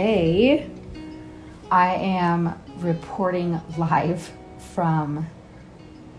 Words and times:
Hey, 0.00 0.70
I 1.72 1.94
am 1.96 2.62
reporting 2.76 3.60
live 3.76 4.32
from 4.72 5.26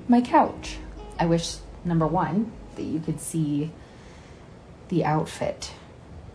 my 0.10 0.20
couch. 0.20 0.76
I 1.18 1.28
wish, 1.28 1.56
number 1.86 2.06
one, 2.06 2.52
that 2.76 2.84
you 2.84 3.00
could 3.00 3.22
see 3.22 3.72
the 4.90 5.06
outfit 5.06 5.72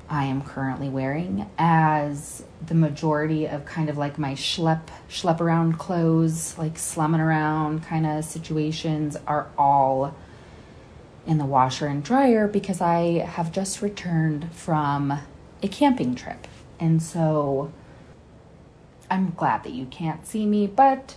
I 0.08 0.24
am 0.24 0.40
currently 0.40 0.88
wearing 0.88 1.50
as 1.58 2.44
the 2.66 2.74
majority 2.74 3.46
of 3.46 3.66
kind 3.66 3.90
of 3.90 3.98
like 3.98 4.18
my 4.18 4.32
schlep 4.32 4.88
schlep 5.10 5.38
around 5.42 5.78
clothes, 5.78 6.56
like 6.56 6.78
slumming 6.78 7.20
around 7.20 7.84
kind 7.84 8.06
of 8.06 8.24
situations 8.24 9.18
are 9.26 9.50
all 9.58 10.16
in 11.26 11.36
the 11.36 11.44
washer 11.44 11.88
and 11.88 12.02
dryer 12.02 12.48
because 12.48 12.80
I 12.80 13.18
have 13.18 13.52
just 13.52 13.82
returned 13.82 14.50
from 14.54 15.20
a 15.62 15.68
camping 15.68 16.14
trip. 16.14 16.46
And 16.78 17.02
so 17.02 17.72
I'm 19.10 19.30
glad 19.30 19.64
that 19.64 19.72
you 19.72 19.86
can't 19.86 20.26
see 20.26 20.46
me, 20.46 20.66
but 20.66 21.16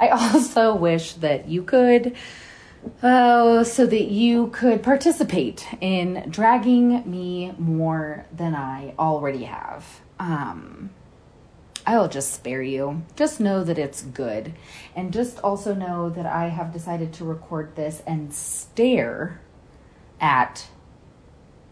I 0.00 0.08
also 0.34 0.74
wish 0.74 1.14
that 1.14 1.48
you 1.48 1.62
could. 1.62 2.14
Oh, 3.02 3.62
so 3.62 3.86
that 3.86 4.10
you 4.10 4.48
could 4.48 4.82
participate 4.82 5.66
in 5.80 6.26
dragging 6.28 7.10
me 7.10 7.54
more 7.58 8.26
than 8.30 8.54
I 8.54 8.94
already 8.98 9.44
have. 9.44 10.02
Um, 10.18 10.90
I'll 11.86 12.08
just 12.08 12.32
spare 12.32 12.62
you. 12.62 13.02
Just 13.16 13.40
know 13.40 13.64
that 13.64 13.78
it's 13.78 14.02
good. 14.02 14.54
And 14.94 15.12
just 15.12 15.38
also 15.40 15.74
know 15.74 16.10
that 16.10 16.26
I 16.26 16.48
have 16.48 16.72
decided 16.72 17.12
to 17.14 17.24
record 17.24 17.76
this 17.76 18.02
and 18.06 18.32
stare 18.32 19.40
at 20.20 20.66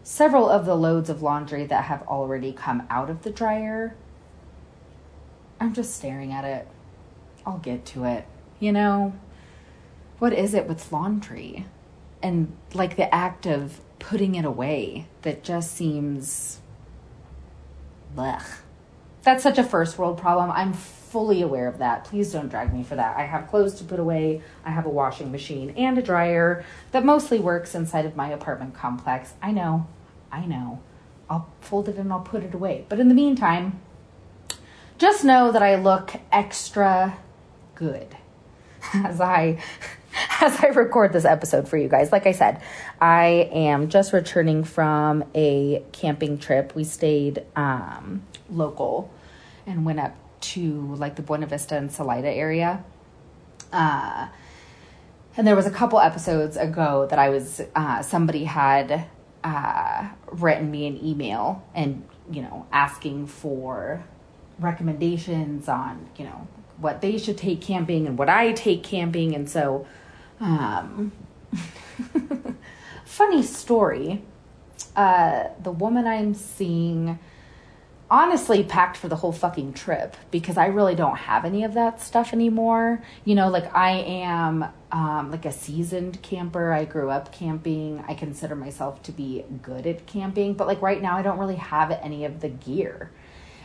several 0.03 0.49
of 0.49 0.65
the 0.65 0.75
loads 0.75 1.09
of 1.09 1.21
laundry 1.21 1.65
that 1.65 1.85
have 1.85 2.03
already 2.03 2.51
come 2.51 2.85
out 2.89 3.09
of 3.09 3.23
the 3.23 3.31
dryer. 3.31 3.95
I'm 5.59 5.73
just 5.73 5.95
staring 5.95 6.31
at 6.31 6.43
it. 6.43 6.67
I'll 7.45 7.57
get 7.57 7.85
to 7.87 8.03
it. 8.03 8.25
You 8.59 8.73
know, 8.73 9.13
what 10.19 10.33
is 10.33 10.53
it 10.53 10.67
with 10.67 10.91
laundry? 10.91 11.65
And 12.21 12.55
like 12.73 12.95
the 12.95 13.13
act 13.13 13.45
of 13.45 13.81
putting 13.99 14.35
it 14.35 14.45
away 14.45 15.07
that 15.21 15.43
just 15.43 15.73
seems. 15.73 16.59
Blech. 18.15 18.62
That's 19.23 19.41
such 19.41 19.57
a 19.57 19.63
first 19.63 19.97
world 19.97 20.17
problem. 20.17 20.51
I'm 20.51 20.73
fully 20.73 21.41
aware 21.41 21.67
of 21.67 21.77
that. 21.77 22.05
Please 22.05 22.31
don't 22.31 22.49
drag 22.49 22.73
me 22.73 22.83
for 22.83 22.95
that. 22.95 23.15
I 23.17 23.23
have 23.23 23.47
clothes 23.47 23.75
to 23.75 23.83
put 23.83 23.99
away. 23.99 24.41
I 24.65 24.71
have 24.71 24.85
a 24.85 24.89
washing 24.89 25.31
machine 25.31 25.71
and 25.77 25.97
a 25.97 26.01
dryer 26.01 26.65
that 26.91 27.05
mostly 27.05 27.39
works 27.39 27.75
inside 27.75 28.05
of 28.05 28.15
my 28.15 28.29
apartment 28.29 28.73
complex. 28.73 29.33
I 29.41 29.51
know. 29.51 29.87
I 30.31 30.45
know. 30.45 30.81
I'll 31.29 31.47
fold 31.61 31.87
it 31.87 31.97
and 31.97 32.11
I'll 32.11 32.21
put 32.21 32.43
it 32.43 32.53
away. 32.53 32.85
But 32.89 32.99
in 32.99 33.07
the 33.07 33.15
meantime, 33.15 33.79
just 34.97 35.23
know 35.23 35.51
that 35.51 35.63
I 35.63 35.75
look 35.75 36.13
extra 36.31 37.17
good 37.75 38.15
as 38.93 39.21
I 39.21 39.61
as 40.41 40.63
I 40.63 40.67
record 40.67 41.13
this 41.13 41.25
episode 41.25 41.67
for 41.67 41.77
you 41.77 41.87
guys. 41.87 42.11
Like 42.11 42.27
I 42.27 42.31
said, 42.33 42.61
I 42.99 43.49
am 43.51 43.89
just 43.89 44.13
returning 44.13 44.63
from 44.63 45.23
a 45.33 45.83
camping 45.91 46.37
trip. 46.37 46.75
We 46.75 46.83
stayed 46.83 47.43
um, 47.55 48.23
local 48.53 49.11
and 49.65 49.85
went 49.85 49.99
up 49.99 50.15
to 50.41 50.95
like 50.95 51.15
the 51.15 51.21
Buena 51.21 51.45
Vista 51.47 51.77
and 51.77 51.91
Salida 51.91 52.29
area. 52.29 52.83
Uh, 53.71 54.27
and 55.35 55.47
there 55.47 55.55
was 55.55 55.65
a 55.65 55.71
couple 55.71 55.99
episodes 55.99 56.57
ago 56.57 57.07
that 57.09 57.17
I 57.17 57.29
was 57.29 57.61
uh, 57.75 58.01
somebody 58.01 58.43
had 58.43 59.07
uh, 59.43 60.09
written 60.31 60.69
me 60.69 60.87
an 60.87 61.03
email 61.03 61.63
and 61.73 62.07
you 62.31 62.41
know 62.41 62.65
asking 62.71 63.27
for 63.27 64.03
recommendations 64.59 65.67
on 65.67 66.07
you 66.17 66.25
know 66.25 66.47
what 66.77 67.01
they 67.01 67.17
should 67.17 67.37
take 67.37 67.61
camping 67.61 68.07
and 68.07 68.17
what 68.17 68.29
I 68.29 68.51
take 68.53 68.83
camping 68.83 69.35
and 69.35 69.49
so 69.49 69.87
um, 70.39 71.11
funny 73.05 73.43
story 73.43 74.21
uh, 74.95 75.45
the 75.61 75.71
woman 75.71 76.05
I'm 76.05 76.33
seeing 76.33 77.17
honestly 78.13 78.63
packed 78.63 78.95
for 78.95 79.07
the 79.07 79.15
whole 79.15 79.31
fucking 79.31 79.73
trip 79.73 80.15
because 80.29 80.55
I 80.55 80.67
really 80.67 80.93
don't 80.93 81.17
have 81.17 81.45
any 81.45 81.63
of 81.63 81.73
that 81.73 81.99
stuff 81.99 82.31
anymore. 82.31 83.01
You 83.25 83.33
know, 83.33 83.49
like 83.49 83.75
I 83.75 83.93
am 84.01 84.65
um, 84.91 85.31
like 85.31 85.45
a 85.45 85.51
seasoned 85.51 86.21
camper. 86.21 86.71
I 86.71 86.85
grew 86.85 87.09
up 87.09 87.31
camping. 87.31 88.05
I 88.07 88.13
consider 88.13 88.55
myself 88.55 89.01
to 89.03 89.11
be 89.11 89.43
good 89.63 89.87
at 89.87 90.05
camping, 90.05 90.53
but 90.53 90.67
like 90.67 90.79
right 90.79 91.01
now, 91.01 91.17
I 91.17 91.23
don't 91.23 91.39
really 91.39 91.55
have 91.55 91.89
any 91.89 92.23
of 92.23 92.41
the 92.41 92.49
gear 92.49 93.09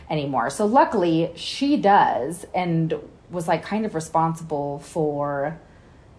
anymore. 0.09 0.49
So 0.49 0.65
luckily, 0.65 1.31
she 1.35 1.77
does 1.77 2.47
and 2.55 2.95
was 3.29 3.47
like 3.47 3.61
kind 3.61 3.85
of 3.85 3.93
responsible 3.93 4.79
for 4.79 5.59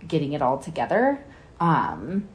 getting 0.07 0.35
it 0.35 0.41
all 0.41 0.59
together. 0.59 1.25
Um, 1.59 2.29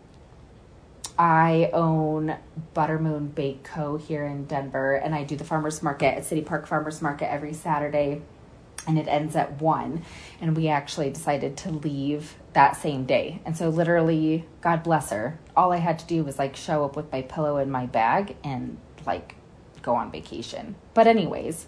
I 1.17 1.69
own 1.71 2.35
Buttermoon 2.75 3.33
Bake 3.33 3.63
Co. 3.63 3.97
here 3.97 4.25
in 4.25 4.45
Denver, 4.45 4.95
and 4.95 5.15
I 5.15 5.23
do 5.23 5.35
the 5.35 5.43
farmers 5.43 5.81
market 5.81 6.17
at 6.17 6.25
City 6.25 6.41
Park 6.41 6.67
Farmers 6.67 7.01
Market 7.01 7.31
every 7.31 7.53
Saturday, 7.53 8.21
and 8.87 8.99
it 8.99 9.07
ends 9.07 9.35
at 9.35 9.61
one. 9.61 10.03
And 10.41 10.55
we 10.57 10.67
actually 10.67 11.09
decided 11.09 11.55
to 11.57 11.71
leave 11.71 12.35
that 12.53 12.75
same 12.75 13.05
day. 13.05 13.41
And 13.45 13.55
so, 13.55 13.69
literally, 13.69 14.45
God 14.61 14.83
bless 14.83 15.09
her, 15.11 15.39
all 15.55 15.71
I 15.71 15.77
had 15.77 15.99
to 15.99 16.05
do 16.05 16.23
was 16.23 16.37
like 16.37 16.55
show 16.55 16.83
up 16.83 16.95
with 16.95 17.11
my 17.11 17.21
pillow 17.21 17.57
and 17.57 17.71
my 17.71 17.85
bag 17.85 18.35
and 18.43 18.77
like 19.05 19.35
go 19.81 19.95
on 19.95 20.11
vacation. 20.11 20.75
But, 20.93 21.07
anyways, 21.07 21.67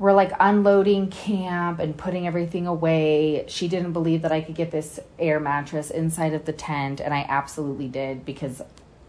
we're 0.00 0.14
like 0.14 0.32
unloading 0.40 1.10
camp 1.10 1.78
and 1.78 1.94
putting 1.94 2.26
everything 2.26 2.66
away. 2.66 3.44
She 3.48 3.68
didn't 3.68 3.92
believe 3.92 4.22
that 4.22 4.32
I 4.32 4.40
could 4.40 4.54
get 4.54 4.70
this 4.70 4.98
air 5.18 5.38
mattress 5.38 5.90
inside 5.90 6.32
of 6.32 6.46
the 6.46 6.54
tent, 6.54 7.00
and 7.00 7.12
I 7.12 7.26
absolutely 7.28 7.86
did 7.86 8.24
because 8.24 8.62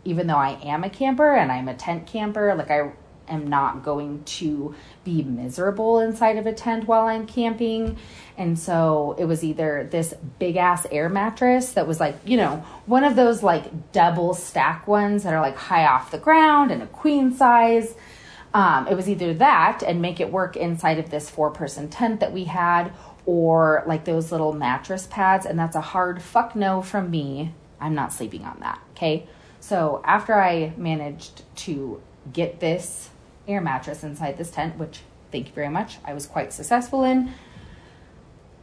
even 0.04 0.28
though 0.28 0.36
I 0.36 0.60
am 0.62 0.84
a 0.84 0.90
camper 0.90 1.34
and 1.34 1.50
I'm 1.50 1.70
a 1.70 1.76
tent 1.76 2.08
camper, 2.08 2.54
like 2.56 2.70
I 2.70 2.92
am 3.30 3.48
not 3.48 3.84
going 3.84 4.26
to 4.26 4.76
be 5.06 5.24
miserable 5.24 6.00
inside 6.00 6.36
of 6.36 6.46
a 6.46 6.52
tent 6.52 6.88
while 6.88 7.08
I'm 7.08 7.26
camping. 7.26 7.96
And 8.38 8.60
so 8.60 9.16
it 9.18 9.24
was 9.24 9.46
either 9.46 9.88
this 9.90 10.14
big 10.40 10.58
ass 10.58 10.86
air 10.92 11.08
mattress 11.08 11.72
that 11.74 11.88
was 11.88 12.02
like, 12.02 12.18
you 12.26 12.36
know, 12.36 12.66
one 12.86 13.06
of 13.06 13.16
those 13.16 13.42
like 13.42 13.94
double 13.94 14.34
stack 14.34 14.88
ones 14.90 15.24
that 15.24 15.34
are 15.34 15.40
like 15.40 15.56
high 15.56 15.86
off 15.86 16.12
the 16.12 16.18
ground 16.18 16.70
and 16.72 16.84
a 16.84 16.88
queen 16.88 17.34
size 17.34 17.96
um, 18.54 18.88
it 18.88 18.96
was 18.96 19.10
either 19.10 19.34
that 19.36 19.82
and 19.82 20.02
make 20.02 20.20
it 20.20 20.32
work 20.32 20.56
inside 20.58 21.00
of 21.00 21.10
this 21.10 21.30
four 21.30 21.52
person 21.52 21.90
tent 21.90 22.20
that 22.20 22.34
we 22.34 22.46
had, 22.46 22.92
or 23.26 23.84
like 23.88 24.06
those 24.06 24.32
little 24.32 24.54
mattress 24.54 25.08
pads. 25.08 25.46
And 25.46 25.58
that's 25.58 25.76
a 25.76 25.82
hard 25.82 26.22
fuck 26.22 26.56
no 26.56 26.82
from 26.82 27.10
me. 27.12 27.54
I'm 27.80 27.96
not 27.96 28.12
sleeping 28.12 28.44
on 28.44 28.58
that. 28.60 28.82
Okay. 28.92 29.28
So 29.60 30.02
after 30.04 30.34
I 30.34 30.74
managed 30.76 31.44
to 31.58 32.02
get 32.34 32.60
this 32.60 33.10
air 33.48 33.62
mattress 33.62 34.04
inside 34.04 34.38
this 34.38 34.52
tent, 34.52 34.78
which 34.78 35.02
thank 35.32 35.48
you 35.48 35.54
very 35.54 35.70
much, 35.70 35.98
I 36.04 36.14
was 36.14 36.26
quite 36.26 36.52
successful 36.52 37.04
in. 37.04 37.32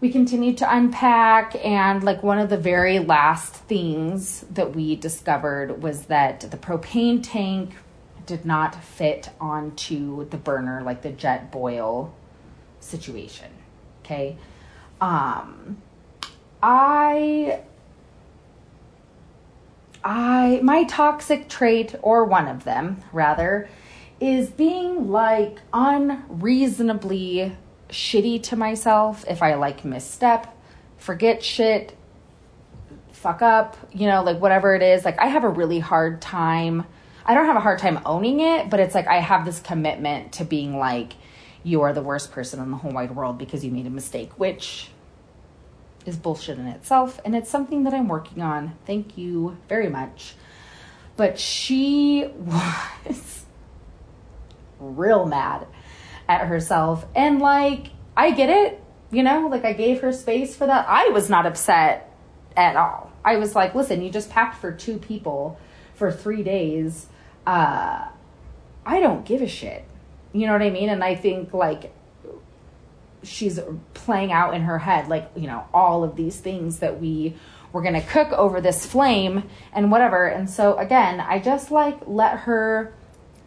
We 0.00 0.10
continued 0.10 0.58
to 0.58 0.72
unpack, 0.72 1.56
and 1.64 2.04
like 2.04 2.22
one 2.22 2.38
of 2.38 2.50
the 2.50 2.56
very 2.56 3.00
last 3.00 3.54
things 3.54 4.44
that 4.50 4.74
we 4.74 4.94
discovered 4.94 5.82
was 5.82 6.06
that 6.06 6.40
the 6.40 6.56
propane 6.56 7.20
tank 7.20 7.74
did 8.28 8.44
not 8.44 8.74
fit 8.84 9.30
onto 9.40 10.28
the 10.28 10.36
burner 10.36 10.82
like 10.82 11.00
the 11.02 11.10
Jetboil 11.10 12.12
situation. 12.78 13.50
Okay. 14.04 14.36
Um 15.00 15.78
I 16.62 17.62
I 20.04 20.60
my 20.62 20.84
toxic 20.84 21.48
trait 21.48 21.94
or 22.02 22.24
one 22.24 22.46
of 22.48 22.64
them 22.64 23.02
rather 23.12 23.68
is 24.20 24.50
being 24.50 25.10
like 25.10 25.60
unreasonably 25.72 27.56
shitty 27.88 28.42
to 28.42 28.56
myself 28.56 29.24
if 29.26 29.42
I 29.42 29.54
like 29.54 29.86
misstep, 29.86 30.54
forget 30.98 31.42
shit, 31.42 31.96
fuck 33.12 33.40
up, 33.40 33.78
you 33.90 34.06
know, 34.06 34.22
like 34.22 34.38
whatever 34.38 34.74
it 34.74 34.82
is. 34.82 35.06
Like 35.06 35.18
I 35.18 35.28
have 35.28 35.44
a 35.44 35.48
really 35.48 35.78
hard 35.78 36.20
time 36.20 36.84
I 37.28 37.34
don't 37.34 37.44
have 37.44 37.56
a 37.56 37.60
hard 37.60 37.78
time 37.78 38.00
owning 38.06 38.40
it, 38.40 38.70
but 38.70 38.80
it's 38.80 38.94
like 38.94 39.06
I 39.06 39.18
have 39.18 39.44
this 39.44 39.60
commitment 39.60 40.32
to 40.32 40.44
being 40.44 40.78
like, 40.78 41.12
you 41.62 41.82
are 41.82 41.92
the 41.92 42.00
worst 42.00 42.32
person 42.32 42.58
in 42.58 42.70
the 42.70 42.78
whole 42.78 42.90
wide 42.90 43.14
world 43.14 43.36
because 43.36 43.62
you 43.62 43.70
made 43.70 43.86
a 43.86 43.90
mistake, 43.90 44.32
which 44.38 44.88
is 46.06 46.16
bullshit 46.16 46.58
in 46.58 46.66
itself. 46.66 47.20
And 47.26 47.36
it's 47.36 47.50
something 47.50 47.84
that 47.84 47.92
I'm 47.92 48.08
working 48.08 48.40
on. 48.40 48.78
Thank 48.86 49.18
you 49.18 49.58
very 49.68 49.90
much. 49.90 50.36
But 51.18 51.38
she 51.38 52.24
was 52.38 53.44
real 54.80 55.26
mad 55.26 55.66
at 56.30 56.46
herself. 56.46 57.04
And 57.14 57.40
like, 57.40 57.88
I 58.16 58.30
get 58.30 58.48
it, 58.48 58.82
you 59.10 59.22
know, 59.22 59.48
like 59.48 59.66
I 59.66 59.74
gave 59.74 60.00
her 60.00 60.12
space 60.12 60.56
for 60.56 60.66
that. 60.66 60.86
I 60.88 61.10
was 61.10 61.28
not 61.28 61.44
upset 61.44 62.10
at 62.56 62.74
all. 62.76 63.12
I 63.22 63.36
was 63.36 63.54
like, 63.54 63.74
listen, 63.74 64.00
you 64.00 64.10
just 64.10 64.30
packed 64.30 64.56
for 64.62 64.72
two 64.72 64.96
people 64.96 65.60
for 65.92 66.10
three 66.10 66.42
days 66.42 67.08
uh, 67.46 68.08
I 68.86 69.00
don't 69.00 69.24
give 69.24 69.42
a 69.42 69.48
shit. 69.48 69.84
You 70.32 70.46
know 70.46 70.52
what 70.52 70.62
I 70.62 70.70
mean? 70.70 70.88
And 70.88 71.02
I 71.02 71.14
think 71.14 71.52
like 71.52 71.92
she's 73.22 73.58
playing 73.94 74.32
out 74.32 74.54
in 74.54 74.62
her 74.62 74.78
head 74.78 75.08
like, 75.08 75.30
you 75.36 75.46
know, 75.46 75.66
all 75.74 76.04
of 76.04 76.16
these 76.16 76.38
things 76.38 76.78
that 76.78 77.00
we 77.00 77.34
were 77.72 77.82
going 77.82 77.94
to 77.94 78.00
cook 78.00 78.32
over 78.32 78.60
this 78.60 78.86
flame 78.86 79.44
and 79.72 79.90
whatever. 79.90 80.26
And 80.26 80.48
so 80.48 80.76
again, 80.76 81.20
I 81.20 81.38
just 81.38 81.70
like 81.70 81.98
let 82.06 82.40
her 82.40 82.94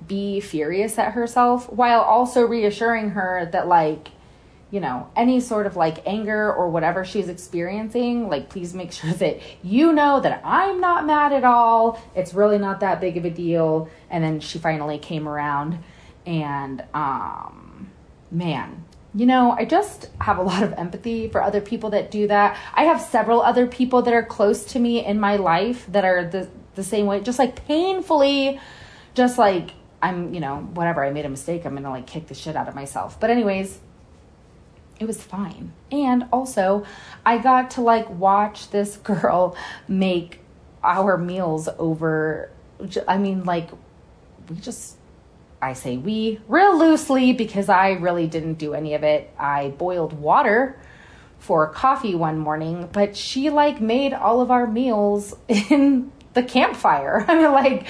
be 0.07 0.39
furious 0.39 0.97
at 0.97 1.13
herself 1.13 1.71
while 1.71 2.01
also 2.01 2.41
reassuring 2.41 3.11
her 3.11 3.49
that 3.51 3.67
like 3.67 4.09
you 4.71 4.79
know, 4.79 5.09
any 5.15 5.39
sort 5.39 5.65
of 5.65 5.75
like 5.75 6.07
anger 6.07 6.51
or 6.51 6.69
whatever 6.69 7.05
she's 7.05 7.29
experiencing, 7.29 8.29
like 8.29 8.49
please 8.49 8.73
make 8.73 8.91
sure 8.99 9.11
that 9.13 9.39
you 9.63 9.93
know 9.93 10.19
that 10.21 10.41
I'm 10.43 10.79
not 10.79 11.05
mad 11.05 11.33
at 11.33 11.43
all. 11.43 12.01
It's 12.15 12.33
really 12.33 12.57
not 12.57 12.79
that 12.79 13.01
big 13.01 13.17
of 13.17 13.25
a 13.25 13.29
deal. 13.29 13.89
And 14.09 14.23
then 14.23 14.39
she 14.39 14.59
finally 14.59 14.97
came 14.97 15.27
around 15.27 15.79
and 16.25 16.83
um 16.93 17.89
man, 18.31 18.85
you 19.13 19.25
know, 19.25 19.51
I 19.51 19.65
just 19.65 20.09
have 20.21 20.37
a 20.37 20.43
lot 20.43 20.63
of 20.63 20.73
empathy 20.73 21.27
for 21.27 21.43
other 21.43 21.59
people 21.59 21.89
that 21.89 22.09
do 22.09 22.27
that. 22.27 22.57
I 22.73 22.83
have 22.83 23.01
several 23.01 23.41
other 23.41 23.67
people 23.67 24.01
that 24.03 24.13
are 24.13 24.23
close 24.23 24.63
to 24.65 24.79
me 24.79 25.05
in 25.05 25.19
my 25.19 25.35
life 25.35 25.85
that 25.91 26.05
are 26.05 26.25
the 26.25 26.49
the 26.75 26.83
same 26.83 27.05
way, 27.05 27.19
just 27.19 27.37
like 27.37 27.67
painfully 27.67 28.59
just 29.13 29.37
like 29.37 29.71
I'm, 30.01 30.33
you 30.33 30.39
know, 30.39 30.57
whatever, 30.73 31.05
I 31.05 31.11
made 31.11 31.25
a 31.25 31.29
mistake, 31.29 31.65
I'm 31.65 31.73
going 31.73 31.83
to 31.83 31.89
like 31.89 32.07
kick 32.07 32.27
the 32.27 32.33
shit 32.33 32.55
out 32.55 32.67
of 32.67 32.73
myself. 32.73 33.19
But 33.19 33.29
anyways, 33.29 33.79
it 35.01 35.07
was 35.07 35.21
fine. 35.21 35.73
And 35.91 36.25
also, 36.31 36.85
I 37.25 37.39
got 37.39 37.71
to 37.71 37.81
like 37.81 38.07
watch 38.09 38.69
this 38.69 38.97
girl 39.03 39.57
make 39.87 40.39
our 40.83 41.17
meals 41.17 41.67
over. 41.79 42.51
I 43.07 43.17
mean, 43.17 43.43
like, 43.43 43.69
we 44.47 44.57
just, 44.57 44.97
I 45.61 45.73
say 45.73 45.97
we 45.97 46.39
real 46.47 46.77
loosely 46.77 47.33
because 47.33 47.67
I 47.67 47.91
really 47.93 48.27
didn't 48.27 48.55
do 48.55 48.73
any 48.75 48.93
of 48.93 49.03
it. 49.03 49.33
I 49.39 49.69
boiled 49.69 50.13
water 50.13 50.79
for 51.39 51.67
coffee 51.67 52.13
one 52.13 52.37
morning, 52.37 52.87
but 52.91 53.17
she 53.17 53.49
like 53.49 53.81
made 53.81 54.13
all 54.13 54.41
of 54.41 54.51
our 54.51 54.67
meals 54.67 55.35
in 55.47 56.11
the 56.33 56.43
campfire. 56.43 57.25
I 57.27 57.35
mean, 57.37 57.51
like, 57.51 57.87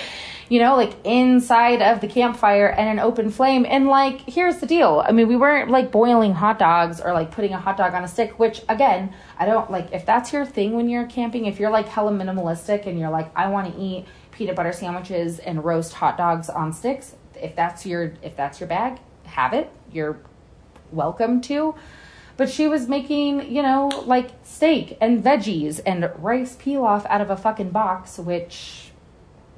you 0.52 0.60
know, 0.60 0.76
like 0.76 0.94
inside 1.06 1.82
of 1.82 2.02
the 2.02 2.08
campfire 2.08 2.68
and 2.68 2.90
an 2.90 3.00
open 3.00 3.32
flame. 3.32 3.66
And 3.66 3.88
like, 3.88 4.20
here's 4.30 4.58
the 4.58 4.66
deal. 4.66 5.02
I 5.08 5.14
mean, 5.14 5.30
we 5.30 5.38
weren't 5.38 5.72
like 5.72 5.94
boiling 5.94 6.34
hot 6.34 6.60
dogs 6.60 7.00
or 7.00 7.14
like 7.14 7.32
putting 7.32 7.54
a 7.54 7.58
hot 7.58 7.78
dog 7.78 7.94
on 7.94 8.04
a 8.04 8.08
stick, 8.10 8.38
which 8.38 8.62
again, 8.68 9.14
I 9.40 9.46
don't 9.46 9.72
like 9.72 9.94
if 9.94 10.06
that's 10.06 10.34
your 10.34 10.46
thing 10.46 10.74
when 10.74 10.90
you're 10.90 11.06
camping, 11.06 11.46
if 11.46 11.58
you're 11.58 11.70
like 11.70 11.88
hella 11.88 12.12
minimalistic 12.12 12.86
and 12.86 13.00
you're 13.00 13.10
like, 13.10 13.32
I 13.34 13.48
want 13.48 13.74
to 13.74 13.82
eat 13.82 14.08
peanut 14.34 14.58
butter 14.58 14.74
sandwiches 14.74 15.40
and 15.40 15.64
roast 15.64 15.94
hot 15.94 16.18
dogs 16.18 16.50
on 16.50 16.74
sticks, 16.74 17.16
if 17.36 17.56
that's 17.56 17.86
your 17.86 18.16
if 18.22 18.36
that's 18.36 18.60
your 18.60 18.68
bag, 18.68 19.00
have 19.28 19.54
it. 19.54 19.72
You're 19.90 20.20
welcome 20.92 21.40
to 21.44 21.76
but 22.36 22.50
she 22.50 22.68
was 22.68 22.88
making, 22.88 23.54
you 23.54 23.62
know, 23.62 23.88
like 24.06 24.32
steak 24.44 24.98
and 25.00 25.24
veggies 25.24 25.80
and 25.86 26.12
rice 26.18 26.56
pilaf 26.56 27.06
out 27.06 27.22
of 27.22 27.30
a 27.30 27.38
fucking 27.38 27.70
box, 27.70 28.18
which 28.18 28.91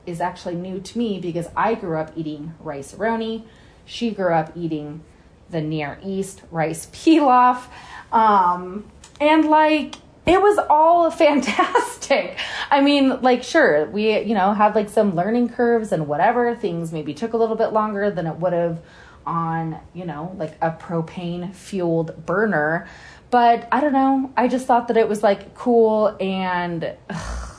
is 0.05 0.21
actually 0.21 0.55
new 0.55 0.79
to 0.79 0.97
me 0.97 1.19
because 1.19 1.47
I 1.55 1.75
grew 1.75 1.97
up 1.97 2.11
eating 2.15 2.53
rice 2.59 2.93
roni. 2.93 3.43
She 3.85 4.11
grew 4.11 4.33
up 4.33 4.51
eating 4.55 5.03
the 5.49 5.61
Near 5.61 5.99
East 6.03 6.41
rice 6.51 6.87
pilaf. 6.87 7.63
Um, 8.11 8.85
and 9.19 9.45
like, 9.45 9.95
it 10.25 10.41
was 10.41 10.57
all 10.69 11.09
fantastic. 11.25 12.37
I 12.69 12.81
mean, 12.81 13.21
like, 13.21 13.43
sure, 13.43 13.85
we, 13.89 14.19
you 14.19 14.35
know, 14.35 14.53
had 14.53 14.75
like 14.75 14.89
some 14.89 15.15
learning 15.15 15.49
curves 15.49 15.91
and 15.91 16.07
whatever. 16.07 16.55
Things 16.55 16.91
maybe 16.91 17.13
took 17.13 17.33
a 17.33 17.37
little 17.37 17.55
bit 17.55 17.73
longer 17.73 18.11
than 18.11 18.27
it 18.27 18.35
would 18.37 18.53
have 18.53 18.81
on, 19.25 19.79
you 19.93 20.05
know, 20.05 20.35
like 20.37 20.55
a 20.61 20.71
propane 20.71 21.53
fueled 21.53 22.25
burner. 22.25 22.87
But 23.31 23.67
I 23.71 23.81
don't 23.81 23.93
know. 23.93 24.31
I 24.37 24.47
just 24.47 24.67
thought 24.67 24.89
that 24.89 24.97
it 24.97 25.07
was 25.07 25.23
like 25.23 25.55
cool 25.55 26.15
and 26.19 26.93
ugh, 27.09 27.57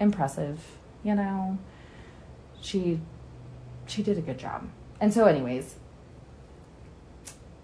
impressive 0.00 0.77
you 1.08 1.14
know, 1.14 1.58
she 2.60 3.00
she 3.86 4.02
did 4.02 4.18
a 4.18 4.20
good 4.20 4.38
job. 4.38 4.68
And 5.00 5.14
so 5.14 5.24
anyways, 5.24 5.76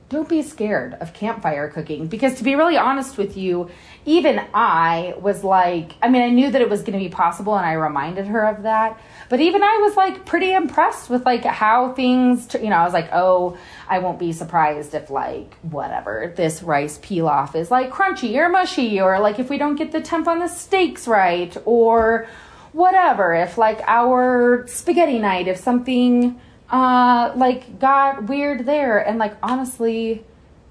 don't 0.08 0.28
be 0.28 0.42
scared 0.42 0.94
of 0.94 1.12
campfire 1.12 1.68
cooking 1.68 2.06
because 2.06 2.34
to 2.38 2.44
be 2.44 2.54
really 2.54 2.78
honest 2.78 3.18
with 3.18 3.36
you, 3.36 3.68
even 4.06 4.40
I 4.54 5.14
was 5.18 5.44
like, 5.44 5.92
I 6.00 6.08
mean, 6.08 6.22
I 6.22 6.30
knew 6.30 6.50
that 6.50 6.62
it 6.62 6.70
was 6.70 6.80
going 6.80 6.92
to 6.92 6.98
be 6.98 7.10
possible 7.10 7.54
and 7.56 7.66
I 7.66 7.72
reminded 7.72 8.26
her 8.28 8.46
of 8.46 8.62
that. 8.62 8.98
But 9.28 9.40
even 9.40 9.62
I 9.62 9.80
was 9.82 9.96
like 9.96 10.24
pretty 10.24 10.52
impressed 10.52 11.10
with 11.10 11.26
like 11.26 11.44
how 11.44 11.92
things, 11.92 12.54
you 12.54 12.70
know, 12.70 12.76
I 12.76 12.84
was 12.84 12.92
like, 12.94 13.10
oh, 13.12 13.58
I 13.88 13.98
won't 13.98 14.18
be 14.18 14.32
surprised 14.32 14.94
if 14.94 15.10
like 15.10 15.56
whatever 15.62 16.32
this 16.34 16.62
rice 16.62 16.98
pilaf 16.98 17.54
is 17.54 17.70
like 17.70 17.90
crunchy 17.90 18.36
or 18.36 18.48
mushy 18.48 19.00
or 19.00 19.18
like 19.20 19.38
if 19.38 19.50
we 19.50 19.58
don't 19.58 19.76
get 19.76 19.92
the 19.92 20.00
temp 20.00 20.28
on 20.28 20.38
the 20.38 20.48
steaks 20.48 21.06
right 21.06 21.54
or 21.66 22.26
whatever 22.74 23.32
if 23.34 23.56
like 23.56 23.80
our 23.86 24.66
spaghetti 24.66 25.18
night 25.18 25.46
if 25.46 25.56
something 25.56 26.38
uh 26.70 27.32
like 27.36 27.78
got 27.78 28.24
weird 28.24 28.66
there 28.66 28.98
and 28.98 29.18
like 29.18 29.36
honestly 29.42 30.24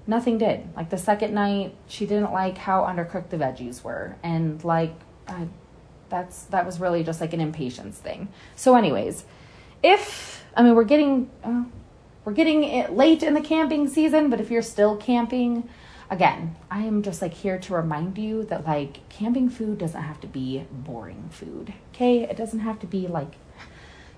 nothing 0.06 0.36
did. 0.36 0.68
Like 0.76 0.90
the 0.90 0.98
second 0.98 1.32
night 1.32 1.74
she 1.88 2.04
didn't 2.06 2.32
like 2.32 2.58
how 2.58 2.82
undercooked 2.82 3.30
the 3.30 3.38
veggies 3.38 3.82
were 3.82 4.16
and 4.22 4.62
like 4.62 4.94
that's 6.10 6.44
that 6.44 6.66
was 6.66 6.78
really 6.78 7.02
just 7.02 7.20
like 7.20 7.32
an 7.32 7.40
impatience 7.40 7.98
thing. 7.98 8.28
So 8.54 8.76
anyways 8.76 9.24
if 9.84 10.44
i 10.56 10.62
mean 10.62 10.74
we're 10.74 10.82
getting 10.82 11.30
uh, 11.44 11.62
we're 12.24 12.32
getting 12.32 12.64
it 12.64 12.92
late 12.92 13.22
in 13.22 13.34
the 13.34 13.40
camping 13.40 13.86
season 13.86 14.30
but 14.30 14.40
if 14.40 14.50
you're 14.50 14.62
still 14.62 14.96
camping 14.96 15.68
again, 16.10 16.56
I 16.70 16.82
am 16.82 17.02
just 17.02 17.22
like 17.22 17.34
here 17.34 17.58
to 17.58 17.74
remind 17.74 18.18
you 18.18 18.44
that 18.44 18.66
like 18.66 19.08
camping 19.08 19.48
food 19.48 19.78
doesn't 19.78 20.02
have 20.02 20.20
to 20.20 20.26
be 20.26 20.64
boring 20.70 21.28
food. 21.30 21.74
Okay? 21.94 22.22
It 22.22 22.36
doesn't 22.36 22.60
have 22.60 22.80
to 22.80 22.86
be 22.86 23.06
like 23.06 23.34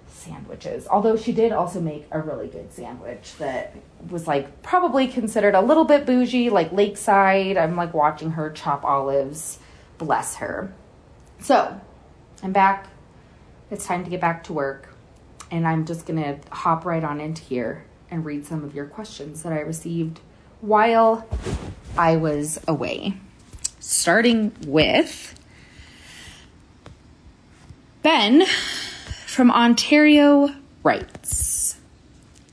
sandwiches. 0.09 0.87
Although 0.89 1.17
she 1.17 1.33
did 1.33 1.53
also 1.53 1.81
make 1.81 2.07
a 2.11 2.21
really 2.21 2.49
good 2.49 2.73
sandwich 2.73 3.37
that 3.39 3.75
was 4.09 4.27
like 4.27 4.63
probably 4.63 5.07
considered 5.07 5.55
a 5.55 5.61
little 5.61 5.85
bit 5.85 6.07
bougie, 6.07 6.51
like 6.51 6.73
lakeside. 6.73 7.57
I'm 7.57 7.77
like 7.77 7.95
watching 7.95 8.33
her 8.33 8.51
chop 8.51 8.85
olives. 8.85 9.59
Bless 9.99 10.37
her. 10.37 10.73
So, 11.41 11.81
I'm 12.43 12.53
back. 12.53 12.89
It's 13.71 13.87
time 13.87 14.05
to 14.05 14.11
get 14.11 14.21
back 14.21 14.45
to 14.45 14.53
work. 14.53 14.95
And 15.51 15.67
I'm 15.67 15.87
just 15.87 16.07
going 16.07 16.23
to 16.23 16.39
hop 16.51 16.85
right 16.85 17.05
on 17.05 17.21
into 17.21 17.43
here 17.43 17.85
and 18.11 18.25
read 18.25 18.47
some 18.47 18.65
of 18.65 18.75
your 18.75 18.87
questions 18.87 19.43
that 19.43 19.53
I 19.53 19.61
received 19.61 20.21
while 20.61 21.27
I 21.97 22.17
was 22.17 22.61
away. 22.67 23.15
Starting 23.81 24.53
with 24.67 25.35
Ben 28.03 28.47
from 29.27 29.51
Ontario 29.51 30.55
writes 30.83 31.77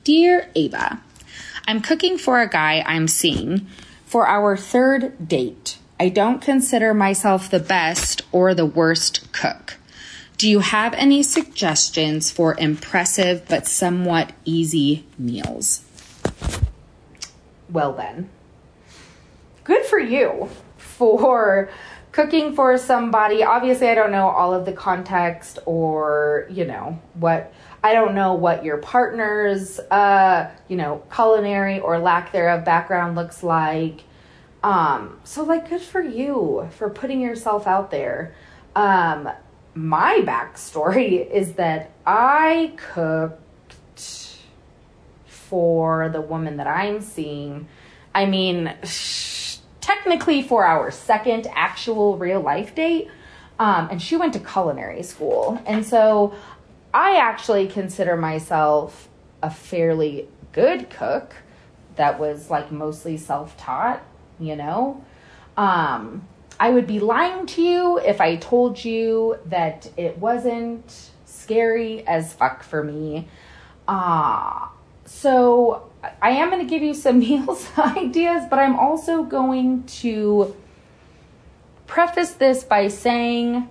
Dear 0.03 0.49
Ava, 0.55 1.01
I'm 1.67 1.81
cooking 1.81 2.17
for 2.17 2.41
a 2.41 2.49
guy 2.49 2.83
I'm 2.85 3.07
seeing 3.07 3.67
for 4.05 4.27
our 4.27 4.57
third 4.57 5.27
date. 5.27 5.77
I 5.99 6.09
don't 6.09 6.41
consider 6.41 6.93
myself 6.93 7.49
the 7.49 7.59
best 7.59 8.23
or 8.31 8.53
the 8.53 8.65
worst 8.65 9.31
cook. 9.31 9.77
Do 10.37 10.49
you 10.49 10.59
have 10.59 10.93
any 10.95 11.23
suggestions 11.23 12.29
for 12.29 12.59
impressive 12.59 13.47
but 13.47 13.67
somewhat 13.67 14.33
easy 14.43 15.05
meals? 15.17 15.82
Well 17.73 17.93
then. 17.93 18.29
Good 19.63 19.85
for 19.85 19.99
you 19.99 20.49
for 20.77 21.69
cooking 22.11 22.53
for 22.53 22.77
somebody. 22.77 23.43
Obviously, 23.43 23.89
I 23.89 23.95
don't 23.95 24.11
know 24.11 24.29
all 24.29 24.53
of 24.53 24.65
the 24.65 24.71
context 24.71 25.59
or, 25.65 26.47
you 26.49 26.63
know, 26.63 27.01
what 27.15 27.53
I 27.83 27.93
don't 27.93 28.15
know 28.15 28.33
what 28.33 28.63
your 28.63 28.77
partner's 28.77 29.79
uh, 29.79 30.49
you 30.69 30.77
know, 30.77 31.03
culinary 31.13 31.79
or 31.79 31.99
lack 31.99 32.31
thereof 32.31 32.63
background 32.63 33.15
looks 33.15 33.43
like. 33.43 34.03
Um, 34.63 35.19
so 35.25 35.43
like 35.43 35.69
good 35.69 35.81
for 35.81 36.01
you 36.01 36.69
for 36.77 36.89
putting 36.89 37.19
yourself 37.19 37.67
out 37.67 37.91
there. 37.91 38.33
Um, 38.75 39.29
my 39.75 40.21
backstory 40.23 41.29
is 41.31 41.53
that 41.53 41.91
I 42.05 42.73
cooked 42.77 43.42
for 45.53 46.09
the 46.09 46.19
woman 46.19 46.57
that 46.57 46.65
I'm 46.65 46.99
seeing, 46.99 47.67
I 48.15 48.25
mean, 48.25 48.73
technically 49.81 50.41
for 50.41 50.65
our 50.65 50.89
second 50.89 51.45
actual 51.53 52.17
real 52.17 52.41
life 52.41 52.73
date, 52.73 53.07
um, 53.59 53.87
and 53.91 54.01
she 54.01 54.17
went 54.17 54.33
to 54.33 54.39
culinary 54.39 55.03
school. 55.03 55.61
And 55.67 55.85
so 55.85 56.33
I 56.91 57.17
actually 57.17 57.67
consider 57.67 58.17
myself 58.17 59.07
a 59.43 59.51
fairly 59.51 60.27
good 60.53 60.89
cook 60.89 61.35
that 61.97 62.19
was 62.19 62.49
like 62.49 62.71
mostly 62.71 63.15
self 63.15 63.55
taught, 63.55 64.01
you 64.39 64.55
know? 64.55 65.05
Um, 65.55 66.27
I 66.59 66.71
would 66.71 66.87
be 66.87 66.99
lying 66.99 67.45
to 67.45 67.61
you 67.61 67.99
if 67.99 68.19
I 68.19 68.37
told 68.37 68.83
you 68.83 69.37
that 69.45 69.87
it 69.97 70.17
wasn't 70.17 71.11
scary 71.25 72.07
as 72.07 72.33
fuck 72.33 72.63
for 72.63 72.83
me 72.83 73.27
Uh, 73.87 74.67
so 75.23 75.89
I 76.21 76.31
am 76.31 76.49
going 76.49 76.61
to 76.61 76.69
give 76.69 76.83
you 76.83 76.93
some 76.93 77.19
meals 77.27 77.65
ideas, 77.77 78.43
but 78.49 78.59
I'm 78.59 78.77
also 78.77 79.23
going 79.23 79.85
to 80.03 80.53
preface 81.87 82.31
this 82.31 82.65
by 82.65 82.89
saying 82.89 83.69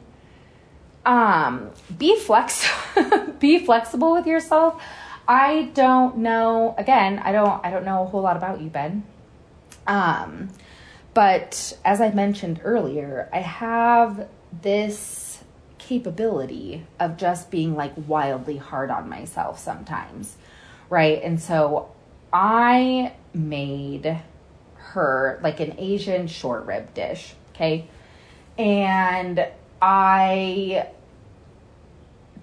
um, 1.04 1.70
be 1.98 2.18
flex 2.18 2.66
be 3.38 3.58
flexible 3.58 4.12
with 4.12 4.26
yourself. 4.26 4.82
I 5.28 5.70
don't 5.74 6.18
know 6.18 6.74
again, 6.78 7.18
I 7.18 7.32
don't 7.32 7.64
I 7.64 7.70
don't 7.70 7.84
know 7.84 8.02
a 8.02 8.06
whole 8.06 8.22
lot 8.22 8.38
about 8.38 8.62
you, 8.62 8.70
Ben. 8.70 9.04
Um, 9.86 10.48
but 11.12 11.76
as 11.84 12.00
I 12.00 12.12
mentioned 12.12 12.62
earlier, 12.64 13.28
I 13.30 13.40
have 13.40 14.26
this 14.62 15.44
capability 15.76 16.86
of 16.98 17.18
just 17.18 17.50
being 17.50 17.74
like 17.74 17.92
wildly 18.06 18.56
hard 18.56 18.90
on 18.90 19.10
myself 19.10 19.58
sometimes. 19.58 20.36
Right? 20.92 21.22
And 21.22 21.40
so 21.40 21.90
I 22.34 23.14
made 23.32 24.20
her 24.74 25.40
like 25.42 25.58
an 25.60 25.74
Asian 25.78 26.26
short 26.26 26.66
rib 26.66 26.92
dish, 26.92 27.32
okay? 27.54 27.88
And 28.58 29.48
I 29.80 30.88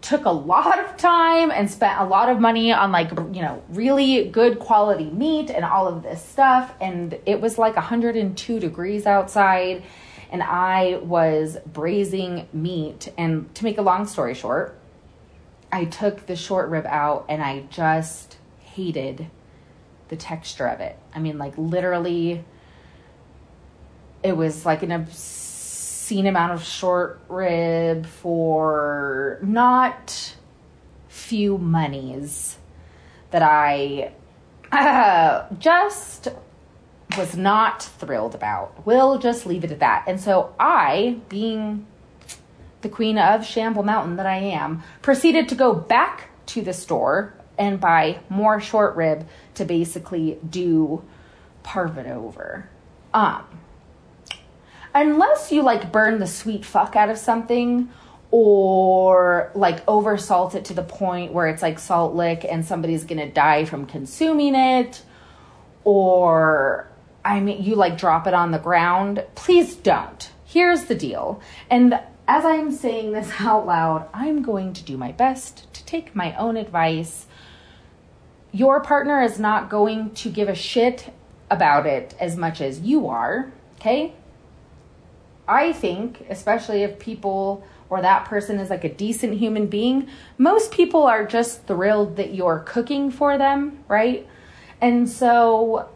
took 0.01 0.25
a 0.25 0.31
lot 0.31 0.79
of 0.79 0.97
time 0.97 1.51
and 1.51 1.69
spent 1.69 1.99
a 1.99 2.05
lot 2.05 2.27
of 2.27 2.39
money 2.39 2.73
on 2.73 2.91
like 2.91 3.11
you 3.11 3.43
know 3.43 3.61
really 3.69 4.25
good 4.29 4.57
quality 4.57 5.11
meat 5.11 5.51
and 5.51 5.63
all 5.63 5.87
of 5.87 6.01
this 6.01 6.23
stuff 6.25 6.73
and 6.81 7.19
it 7.27 7.39
was 7.39 7.59
like 7.59 7.75
102 7.75 8.59
degrees 8.59 9.05
outside 9.05 9.83
and 10.31 10.41
I 10.41 10.99
was 11.03 11.57
braising 11.67 12.47
meat 12.51 13.11
and 13.15 13.53
to 13.55 13.63
make 13.63 13.77
a 13.77 13.81
long 13.81 14.07
story 14.07 14.33
short 14.33 14.79
I 15.71 15.85
took 15.85 16.25
the 16.25 16.35
short 16.35 16.69
rib 16.69 16.85
out 16.87 17.25
and 17.29 17.43
I 17.43 17.65
just 17.69 18.38
hated 18.79 19.27
the 20.07 20.15
texture 20.15 20.67
of 20.67 20.79
it. 20.79 20.97
I 21.13 21.19
mean 21.19 21.37
like 21.37 21.57
literally 21.57 22.43
it 24.23 24.35
was 24.35 24.65
like 24.65 24.83
an 24.83 24.91
obscene 24.91 26.27
amount 26.27 26.53
of 26.53 26.63
short 26.63 27.21
rib 27.29 28.05
for 28.05 29.39
not 29.41 30.35
few 31.07 31.57
monies 31.57 32.57
that 33.31 33.43
I 33.43 34.13
uh, 34.71 35.45
just 35.59 36.29
was 37.17 37.35
not 37.35 37.83
thrilled 37.83 38.35
about. 38.35 38.85
We'll 38.85 39.17
just 39.17 39.45
leave 39.45 39.63
it 39.63 39.71
at 39.71 39.79
that. 39.79 40.05
And 40.07 40.19
so 40.19 40.53
I, 40.59 41.19
being 41.27 41.87
the 42.81 42.89
queen 42.89 43.17
of 43.17 43.45
Shamble 43.45 43.83
Mountain 43.83 44.15
that 44.17 44.25
I 44.25 44.37
am, 44.37 44.83
proceeded 45.01 45.49
to 45.49 45.55
go 45.55 45.73
back 45.73 46.29
to 46.47 46.61
the 46.61 46.73
store 46.73 47.33
and 47.59 47.79
buy 47.79 48.19
more 48.29 48.59
short 48.59 48.95
rib 48.95 49.27
to 49.55 49.65
basically 49.65 50.39
do 50.49 51.03
parve 51.61 51.97
it 51.97 52.07
over. 52.07 52.69
Um, 53.13 53.43
unless 54.95 55.51
you 55.51 55.61
like 55.61 55.91
burn 55.91 56.19
the 56.19 56.27
sweet 56.27 56.65
fuck 56.65 56.95
out 56.95 57.09
of 57.09 57.17
something 57.17 57.89
or 58.31 59.51
like 59.53 59.87
over 59.87 60.17
salt 60.17 60.55
it 60.55 60.65
to 60.65 60.73
the 60.73 60.83
point 60.83 61.33
where 61.33 61.47
it's 61.47 61.61
like 61.61 61.79
salt 61.79 62.15
lick 62.15 62.45
and 62.47 62.65
somebody's 62.65 63.03
gonna 63.03 63.29
die 63.29 63.65
from 63.65 63.85
consuming 63.85 64.55
it 64.55 65.03
or 65.83 66.87
I 67.25 67.39
mean 67.39 67.63
you 67.63 67.75
like 67.75 67.97
drop 67.97 68.27
it 68.27 68.33
on 68.33 68.51
the 68.51 68.59
ground, 68.59 69.25
please 69.35 69.75
don't. 69.75 70.31
Here's 70.45 70.85
the 70.85 70.95
deal. 70.95 71.41
And 71.69 71.99
as 72.27 72.45
I'm 72.45 72.71
saying 72.71 73.11
this 73.11 73.31
out 73.39 73.65
loud, 73.65 74.07
I'm 74.13 74.41
going 74.41 74.73
to 74.73 74.83
do 74.83 74.97
my 74.97 75.11
best 75.11 75.71
to 75.73 75.85
take 75.85 76.15
my 76.15 76.35
own 76.35 76.57
advice. 76.57 77.25
Your 78.51 78.81
partner 78.81 79.21
is 79.21 79.39
not 79.39 79.69
going 79.69 80.11
to 80.15 80.29
give 80.29 80.49
a 80.49 80.55
shit 80.55 81.13
about 81.51 81.85
it 81.85 82.15
as 82.19 82.35
much 82.35 82.61
as 82.61 82.79
you 82.79 83.07
are, 83.07 83.51
okay? 83.79 84.13
I 85.47 85.73
think, 85.73 86.25
especially 86.29 86.83
if 86.83 86.99
people 86.99 87.63
or 87.89 88.01
that 88.01 88.25
person 88.25 88.59
is 88.59 88.69
like 88.69 88.83
a 88.83 88.93
decent 88.93 89.33
human 89.39 89.65
being, 89.65 90.07
most 90.37 90.71
people 90.71 91.03
are 91.03 91.25
just 91.25 91.65
thrilled 91.65 92.17
that 92.17 92.33
you're 92.33 92.59
cooking 92.59 93.09
for 93.09 93.37
them, 93.37 93.83
right? 93.87 94.27
And 94.79 95.09
so 95.09 95.89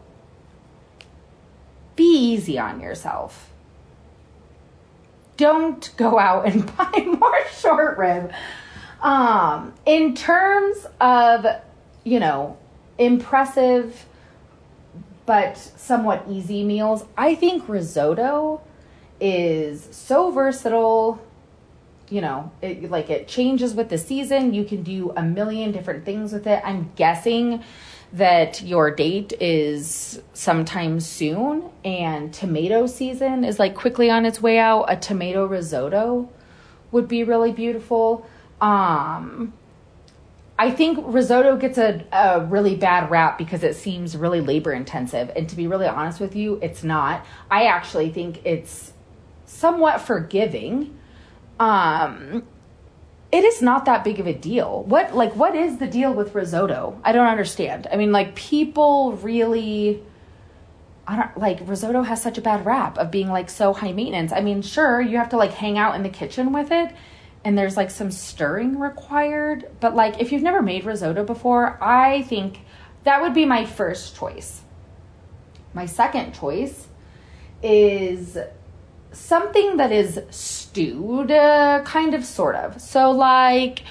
be 1.94 2.02
easy 2.02 2.58
on 2.58 2.80
yourself. 2.80 3.50
Don't 5.36 5.92
go 5.96 6.18
out 6.18 6.46
and 6.46 6.66
buy 6.76 7.06
more 7.20 7.46
short 7.60 7.96
rib. 7.96 8.32
Um, 9.00 9.74
in 9.86 10.14
terms 10.14 10.86
of, 11.00 11.46
you 12.04 12.20
know, 12.20 12.56
impressive 12.98 14.06
but 15.26 15.56
somewhat 15.56 16.24
easy 16.28 16.64
meals, 16.64 17.04
I 17.16 17.34
think 17.34 17.68
risotto 17.68 18.60
is 19.20 19.88
so 19.90 20.30
versatile 20.30 21.24
you 22.10 22.20
know 22.20 22.50
it 22.60 22.90
like 22.90 23.08
it 23.08 23.26
changes 23.26 23.74
with 23.74 23.88
the 23.88 23.98
season. 23.98 24.54
You 24.54 24.64
can 24.64 24.82
do 24.82 25.12
a 25.16 25.22
million 25.22 25.72
different 25.72 26.04
things 26.04 26.32
with 26.32 26.46
it. 26.46 26.60
I'm 26.64 26.92
guessing 26.96 27.62
that 28.12 28.62
your 28.62 28.94
date 28.94 29.32
is 29.40 30.20
sometime 30.34 31.00
soon 31.00 31.70
and 31.84 32.32
tomato 32.32 32.86
season 32.86 33.44
is 33.44 33.58
like 33.58 33.74
quickly 33.74 34.10
on 34.10 34.26
its 34.26 34.40
way 34.40 34.58
out. 34.58 34.84
A 34.88 34.96
tomato 34.96 35.46
risotto 35.46 36.28
would 36.92 37.08
be 37.08 37.24
really 37.24 37.52
beautiful. 37.52 38.28
Um 38.60 39.54
I 40.58 40.70
think 40.70 40.98
risotto 41.02 41.56
gets 41.56 41.78
a, 41.78 42.04
a 42.12 42.44
really 42.44 42.76
bad 42.76 43.10
rap 43.10 43.38
because 43.38 43.64
it 43.64 43.74
seems 43.74 44.16
really 44.16 44.40
labor 44.40 44.72
intensive. 44.72 45.30
And 45.34 45.48
to 45.48 45.56
be 45.56 45.66
really 45.66 45.86
honest 45.86 46.20
with 46.20 46.36
you, 46.36 46.60
it's 46.62 46.84
not. 46.84 47.26
I 47.50 47.64
actually 47.64 48.10
think 48.10 48.40
it's 48.44 48.92
somewhat 49.46 50.00
forgiving, 50.00 50.96
um, 51.58 52.44
it 53.32 53.42
is 53.42 53.60
not 53.60 53.84
that 53.86 54.04
big 54.04 54.20
of 54.20 54.28
a 54.28 54.32
deal. 54.32 54.84
What 54.84 55.16
like 55.16 55.34
what 55.34 55.56
is 55.56 55.78
the 55.78 55.88
deal 55.88 56.14
with 56.14 56.36
risotto? 56.36 57.00
I 57.02 57.10
don't 57.10 57.26
understand. 57.26 57.88
I 57.90 57.96
mean, 57.96 58.12
like 58.12 58.36
people 58.36 59.14
really 59.14 60.04
I 61.06 61.16
don't 61.16 61.36
like 61.36 61.58
risotto 61.62 62.02
has 62.02 62.22
such 62.22 62.38
a 62.38 62.40
bad 62.40 62.64
rap 62.64 62.96
of 62.96 63.10
being 63.10 63.28
like 63.28 63.50
so 63.50 63.72
high 63.72 63.90
maintenance. 63.90 64.32
I 64.32 64.40
mean, 64.40 64.62
sure, 64.62 65.00
you 65.00 65.18
have 65.18 65.30
to 65.30 65.36
like 65.36 65.50
hang 65.50 65.78
out 65.78 65.96
in 65.96 66.04
the 66.04 66.08
kitchen 66.10 66.52
with 66.52 66.70
it 66.70 66.94
and 67.44 67.56
there's 67.58 67.76
like 67.76 67.90
some 67.90 68.10
stirring 68.10 68.78
required, 68.78 69.70
but 69.80 69.94
like 69.94 70.20
if 70.20 70.32
you've 70.32 70.42
never 70.42 70.62
made 70.62 70.84
risotto 70.84 71.24
before, 71.24 71.78
I 71.82 72.22
think 72.22 72.60
that 73.04 73.20
would 73.20 73.34
be 73.34 73.44
my 73.44 73.66
first 73.66 74.16
choice. 74.16 74.62
My 75.74 75.86
second 75.86 76.32
choice 76.32 76.88
is 77.62 78.38
something 79.12 79.76
that 79.76 79.92
is 79.92 80.20
stewed, 80.30 81.30
uh, 81.30 81.82
kind 81.84 82.14
of, 82.14 82.24
sort 82.24 82.56
of. 82.56 82.80
So, 82.80 83.10
like 83.10 83.82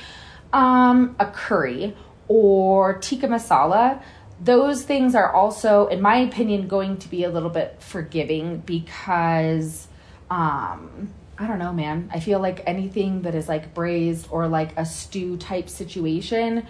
um, 0.51 1.15
a 1.19 1.25
curry 1.27 1.95
or 2.27 2.97
tikka 2.99 3.27
masala, 3.27 4.01
those 4.41 4.83
things 4.83 5.15
are 5.15 5.31
also, 5.33 5.87
in 5.87 6.01
my 6.01 6.17
opinion, 6.17 6.67
going 6.67 6.97
to 6.97 7.09
be 7.09 7.23
a 7.23 7.29
little 7.29 7.49
bit 7.49 7.81
forgiving 7.81 8.59
because, 8.59 9.87
um, 10.29 11.13
I 11.37 11.47
don't 11.47 11.59
know, 11.59 11.73
man. 11.73 12.09
I 12.13 12.19
feel 12.19 12.39
like 12.39 12.61
anything 12.65 13.23
that 13.23 13.33
is 13.33 13.49
like 13.49 13.73
braised 13.73 14.27
or 14.29 14.47
like 14.47 14.77
a 14.77 14.85
stew 14.85 15.37
type 15.37 15.67
situation, 15.67 16.67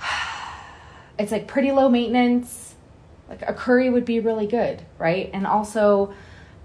it's 1.18 1.30
like 1.30 1.46
pretty 1.46 1.70
low 1.70 1.88
maintenance. 1.88 2.74
Like 3.28 3.42
a 3.42 3.54
curry 3.54 3.88
would 3.90 4.04
be 4.04 4.20
really 4.20 4.46
good, 4.46 4.82
right? 4.98 5.30
And 5.32 5.46
also, 5.46 6.12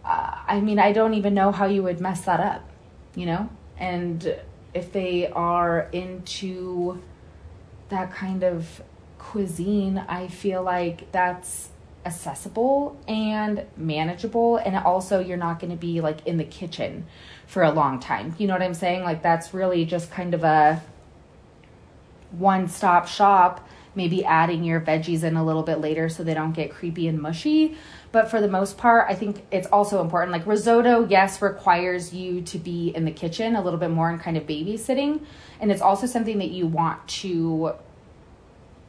uh, 0.03 0.35
I 0.47 0.59
mean, 0.59 0.79
I 0.79 0.91
don't 0.91 1.13
even 1.13 1.33
know 1.33 1.51
how 1.51 1.67
you 1.67 1.83
would 1.83 2.01
mess 2.01 2.21
that 2.21 2.39
up, 2.39 2.67
you 3.15 3.25
know? 3.25 3.49
And 3.77 4.35
if 4.73 4.91
they 4.91 5.27
are 5.27 5.87
into 5.91 7.01
that 7.89 8.11
kind 8.11 8.43
of 8.43 8.81
cuisine, 9.17 9.99
I 9.99 10.27
feel 10.27 10.63
like 10.63 11.11
that's 11.11 11.69
accessible 12.09 12.99
and 13.07 13.65
manageable. 13.77 14.57
And 14.57 14.75
also, 14.75 15.19
you're 15.19 15.37
not 15.37 15.59
going 15.59 15.71
to 15.71 15.77
be 15.77 16.01
like 16.01 16.25
in 16.27 16.37
the 16.37 16.43
kitchen 16.43 17.05
for 17.47 17.63
a 17.63 17.71
long 17.71 17.99
time. 17.99 18.35
You 18.37 18.47
know 18.47 18.53
what 18.53 18.61
I'm 18.61 18.73
saying? 18.73 19.03
Like, 19.03 19.21
that's 19.21 19.53
really 19.53 19.85
just 19.85 20.11
kind 20.11 20.33
of 20.33 20.43
a 20.43 20.81
one 22.31 22.67
stop 22.67 23.07
shop 23.07 23.67
maybe 23.95 24.23
adding 24.23 24.63
your 24.63 24.79
veggies 24.79 25.23
in 25.23 25.35
a 25.35 25.43
little 25.43 25.63
bit 25.63 25.81
later 25.81 26.09
so 26.09 26.23
they 26.23 26.33
don't 26.33 26.53
get 26.53 26.71
creepy 26.71 27.07
and 27.07 27.19
mushy. 27.19 27.75
But 28.11 28.29
for 28.29 28.41
the 28.41 28.47
most 28.47 28.77
part, 28.77 29.05
I 29.09 29.15
think 29.15 29.45
it's 29.51 29.67
also 29.67 30.01
important. 30.01 30.31
Like 30.31 30.45
risotto, 30.45 31.05
yes, 31.07 31.41
requires 31.41 32.13
you 32.13 32.41
to 32.43 32.57
be 32.57 32.89
in 32.89 33.05
the 33.05 33.11
kitchen 33.11 33.55
a 33.55 33.61
little 33.61 33.79
bit 33.79 33.89
more 33.89 34.09
and 34.09 34.19
kind 34.19 34.37
of 34.37 34.43
babysitting. 34.43 35.25
And 35.59 35.71
it's 35.71 35.81
also 35.81 36.07
something 36.07 36.39
that 36.39 36.49
you 36.49 36.65
want 36.65 37.07
to 37.21 37.73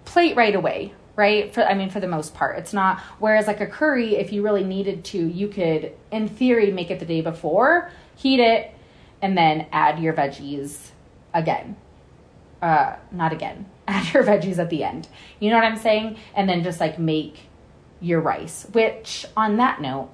plate 0.04 0.36
right 0.36 0.54
away, 0.54 0.94
right? 1.20 1.52
For 1.54 1.62
I 1.62 1.74
mean, 1.74 1.90
for 1.90 2.00
the 2.00 2.08
most 2.08 2.34
part, 2.34 2.58
it's 2.58 2.72
not. 2.72 2.98
Whereas 3.18 3.46
like 3.46 3.60
a 3.60 3.66
curry, 3.66 4.16
if 4.16 4.32
you 4.32 4.42
really 4.42 4.64
needed 4.64 5.04
to, 5.06 5.18
you 5.18 5.48
could, 5.48 5.92
in 6.10 6.26
theory, 6.28 6.72
make 6.72 6.90
it 6.90 6.98
the 6.98 7.06
day 7.06 7.20
before, 7.20 7.92
heat 8.16 8.40
it, 8.40 8.74
and 9.22 9.36
then 9.38 9.66
add 9.70 10.00
your 10.00 10.14
veggies 10.14 10.90
again 11.32 11.76
uh, 12.62 12.96
not 13.10 13.32
again, 13.32 13.66
add 13.88 14.12
your 14.12 14.22
veggies 14.22 14.58
at 14.58 14.70
the 14.70 14.84
end. 14.84 15.08
You 15.38 15.50
know 15.50 15.56
what 15.56 15.64
I'm 15.64 15.76
saying? 15.76 16.16
And 16.34 16.48
then 16.48 16.62
just 16.62 16.80
like 16.80 16.98
make 16.98 17.48
your 18.00 18.20
rice, 18.20 18.66
which 18.72 19.26
on 19.36 19.56
that 19.58 19.80
note, 19.80 20.10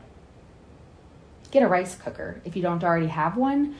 get 1.50 1.62
a 1.62 1.68
rice 1.68 1.94
cooker 1.94 2.40
if 2.44 2.56
you 2.56 2.62
don't 2.62 2.82
already 2.82 3.06
have 3.06 3.36
one. 3.36 3.76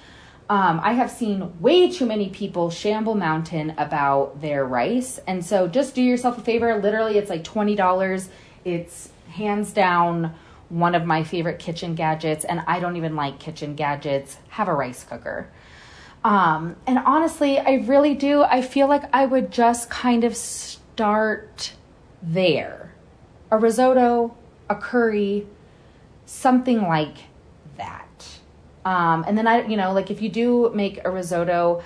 Um, 0.49 0.81
I 0.83 0.93
have 0.93 1.11
seen 1.11 1.61
way 1.61 1.91
too 1.91 2.07
many 2.07 2.29
people 2.29 2.71
shamble 2.71 3.17
mountain 3.17 3.75
about 3.79 4.41
their 4.41 4.65
rice. 4.65 5.19
And 5.27 5.45
so 5.45 5.67
just 5.67 5.95
do 5.95 6.03
yourself 6.03 6.39
a 6.39 6.41
favor. 6.41 6.77
Literally, 6.77 7.19
it's 7.19 7.31
like 7.31 7.43
$20. 7.43 8.29
It's 8.65 9.11
hands 9.31 9.73
down 9.73 10.35
one 10.69 10.95
of 10.95 11.05
my 11.05 11.25
favorite 11.25 11.59
kitchen 11.59 11.97
gadgets. 11.97 12.45
And 12.45 12.61
I 12.67 12.79
don't 12.79 12.97
even 12.97 13.17
like 13.17 13.41
kitchen 13.41 13.75
gadgets. 13.75 14.37
Have 14.51 14.69
a 14.69 14.75
rice 14.75 15.03
cooker. 15.03 15.51
Um, 16.25 16.77
and 16.87 16.99
honestly, 16.99 17.59
I 17.59 17.85
really 17.87 18.15
do. 18.15 18.43
I 18.43 18.63
feel 18.63 18.89
like 18.89 19.05
I 19.13 19.27
would 19.27 19.51
just 19.51 19.91
kind 19.91 20.25
of 20.25 20.37
start 20.37 21.73
there. 22.23 22.95
A 23.51 23.59
risotto, 23.59 24.37
a 24.69 24.75
curry, 24.75 25.47
something 26.25 26.83
like 26.83 27.17
that. 27.77 28.06
Um, 28.87 29.25
and 29.27 29.37
then 29.37 29.49
I, 29.49 29.67
you 29.67 29.77
know, 29.77 29.93
like 29.93 30.13
if 30.13 30.23
you 30.23 30.29
do 30.29 30.71
make 30.73 31.05
a 31.05 31.11
risotto, 31.11 31.83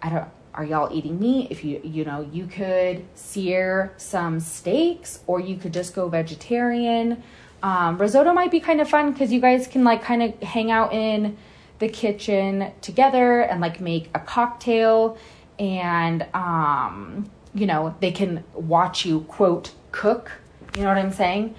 I 0.00 0.08
don't, 0.08 0.28
are 0.54 0.64
y'all 0.64 0.96
eating 0.96 1.18
meat? 1.18 1.48
If 1.50 1.64
you, 1.64 1.80
you 1.82 2.04
know, 2.04 2.28
you 2.32 2.46
could 2.46 3.04
sear 3.16 3.92
some 3.96 4.38
steaks 4.38 5.18
or 5.26 5.40
you 5.40 5.56
could 5.56 5.74
just 5.74 5.96
go 5.96 6.08
vegetarian. 6.08 7.24
Um, 7.64 7.98
risotto 7.98 8.32
might 8.32 8.52
be 8.52 8.60
kind 8.60 8.80
of 8.80 8.88
fun 8.88 9.10
because 9.10 9.32
you 9.32 9.40
guys 9.40 9.66
can 9.66 9.82
like 9.82 10.04
kind 10.04 10.22
of 10.22 10.40
hang 10.42 10.70
out 10.70 10.92
in 10.92 11.36
the 11.80 11.88
kitchen 11.88 12.70
together 12.80 13.40
and 13.40 13.60
like 13.60 13.80
make 13.80 14.08
a 14.14 14.20
cocktail 14.20 15.18
and, 15.58 16.24
um, 16.34 17.28
you 17.52 17.66
know, 17.66 17.96
they 17.98 18.12
can 18.12 18.44
watch 18.54 19.04
you 19.04 19.22
quote 19.22 19.72
cook. 19.90 20.30
You 20.76 20.82
know 20.82 20.88
what 20.88 20.98
I'm 20.98 21.12
saying? 21.12 21.56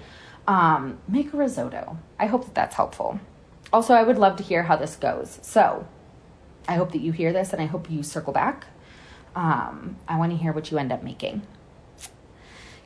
Um, 0.48 0.98
make 1.06 1.34
a 1.34 1.36
risotto. 1.36 1.98
I 2.18 2.26
hope 2.26 2.46
that 2.46 2.54
that's 2.54 2.76
helpful. 2.76 3.20
Also, 3.72 3.94
I 3.94 4.02
would 4.02 4.18
love 4.18 4.36
to 4.36 4.42
hear 4.42 4.62
how 4.62 4.76
this 4.76 4.96
goes. 4.96 5.38
So 5.42 5.86
I 6.68 6.74
hope 6.74 6.92
that 6.92 7.00
you 7.00 7.12
hear 7.12 7.32
this 7.32 7.52
and 7.52 7.60
I 7.60 7.66
hope 7.66 7.90
you 7.90 8.02
circle 8.02 8.32
back. 8.32 8.66
Um, 9.34 9.96
I 10.08 10.18
want 10.18 10.32
to 10.32 10.38
hear 10.38 10.52
what 10.52 10.70
you 10.70 10.78
end 10.78 10.92
up 10.92 11.02
making. 11.02 11.42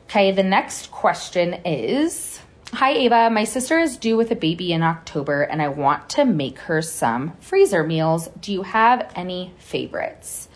Okay, 0.05 0.33
the 0.33 0.43
next 0.43 0.91
question 0.91 1.55
is 1.65 2.41
Hi, 2.73 2.93
Ava. 2.93 3.31
My 3.31 3.43
sister 3.43 3.81
is 3.81 3.97
due 3.97 4.17
with 4.17 4.31
a 4.31 4.37
baby 4.37 4.73
in 4.73 4.83
October 4.83 5.43
and 5.43 5.61
I 5.61 5.69
want 5.69 6.09
to 6.11 6.25
make 6.25 6.59
her 6.61 6.83
some 6.83 7.37
freezer 7.41 7.83
meals. 7.83 8.29
Do 8.41 8.53
you 8.53 8.63
have 8.63 9.11
any 9.17 9.53
favorites? 9.59 10.49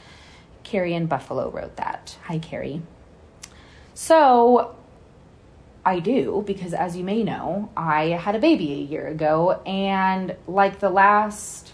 Carrie 0.62 0.94
in 0.94 1.06
Buffalo 1.06 1.50
wrote 1.50 1.76
that. 1.76 2.16
Hi, 2.24 2.38
Carrie. 2.38 2.82
So, 3.94 4.76
I 5.86 5.98
do 6.00 6.42
because, 6.46 6.72
as 6.72 6.96
you 6.96 7.04
may 7.04 7.22
know, 7.22 7.70
I 7.76 8.06
had 8.06 8.34
a 8.34 8.38
baby 8.38 8.72
a 8.72 8.76
year 8.76 9.06
ago, 9.06 9.60
and 9.66 10.34
like 10.46 10.80
the 10.80 10.90
last 10.90 11.72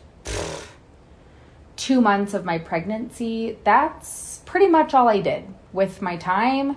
two 1.76 2.00
months 2.00 2.34
of 2.34 2.44
my 2.44 2.58
pregnancy, 2.58 3.58
that's 3.64 4.42
pretty 4.44 4.66
much 4.66 4.94
all 4.94 5.08
I 5.08 5.20
did 5.20 5.44
with 5.72 6.02
my 6.02 6.16
time. 6.16 6.76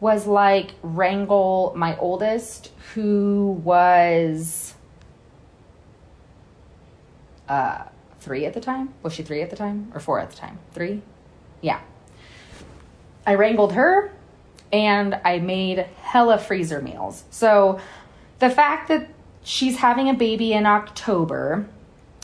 Was 0.00 0.26
like 0.28 0.74
wrangle 0.82 1.72
my 1.74 1.98
oldest, 1.98 2.70
who 2.94 3.60
was 3.64 4.74
uh, 7.48 7.82
three 8.20 8.46
at 8.46 8.54
the 8.54 8.60
time. 8.60 8.94
Was 9.02 9.12
she 9.12 9.24
three 9.24 9.42
at 9.42 9.50
the 9.50 9.56
time 9.56 9.90
or 9.92 9.98
four 9.98 10.20
at 10.20 10.30
the 10.30 10.36
time? 10.36 10.60
Three? 10.72 11.02
Yeah. 11.60 11.80
I 13.26 13.34
wrangled 13.34 13.72
her 13.72 14.12
and 14.72 15.20
I 15.24 15.38
made 15.38 15.78
hella 16.02 16.38
freezer 16.38 16.80
meals. 16.80 17.24
So 17.30 17.80
the 18.38 18.50
fact 18.50 18.88
that 18.88 19.08
she's 19.42 19.76
having 19.76 20.08
a 20.08 20.14
baby 20.14 20.52
in 20.52 20.66
October 20.66 21.66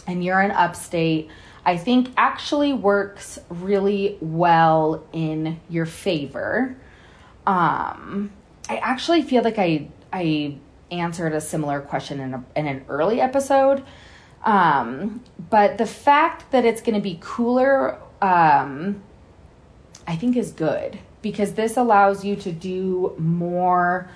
and 0.06 0.22
you're 0.22 0.40
in 0.40 0.50
upstate, 0.50 1.28
I 1.64 1.76
think 1.76 2.10
actually 2.16 2.72
works 2.72 3.38
really 3.48 4.18
well 4.20 5.04
in 5.12 5.60
your 5.70 5.86
favor. 5.86 6.76
Um, 7.46 8.30
I 8.68 8.76
actually 8.76 9.22
feel 9.22 9.42
like 9.42 9.58
I 9.58 9.88
I 10.12 10.58
answered 10.90 11.32
a 11.32 11.40
similar 11.40 11.80
question 11.80 12.20
in, 12.20 12.34
a, 12.34 12.44
in 12.54 12.66
an 12.66 12.84
early 12.88 13.20
episode. 13.20 13.82
Um, 14.44 15.24
but 15.50 15.78
the 15.78 15.86
fact 15.86 16.52
that 16.52 16.64
it's 16.64 16.80
going 16.82 16.94
to 16.94 17.00
be 17.00 17.18
cooler, 17.20 17.98
um, 18.22 19.02
I 20.06 20.14
think 20.14 20.36
is 20.36 20.52
good 20.52 20.98
because 21.24 21.54
this 21.54 21.78
allows 21.78 22.22
you 22.22 22.36
to 22.36 22.52
do 22.52 23.14
more 23.16 24.10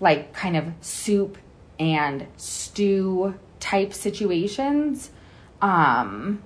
like 0.00 0.32
kind 0.32 0.56
of 0.56 0.72
soup 0.80 1.36
and 1.78 2.26
stew 2.38 3.34
type 3.60 3.92
situations. 3.92 5.10
Um, 5.60 6.42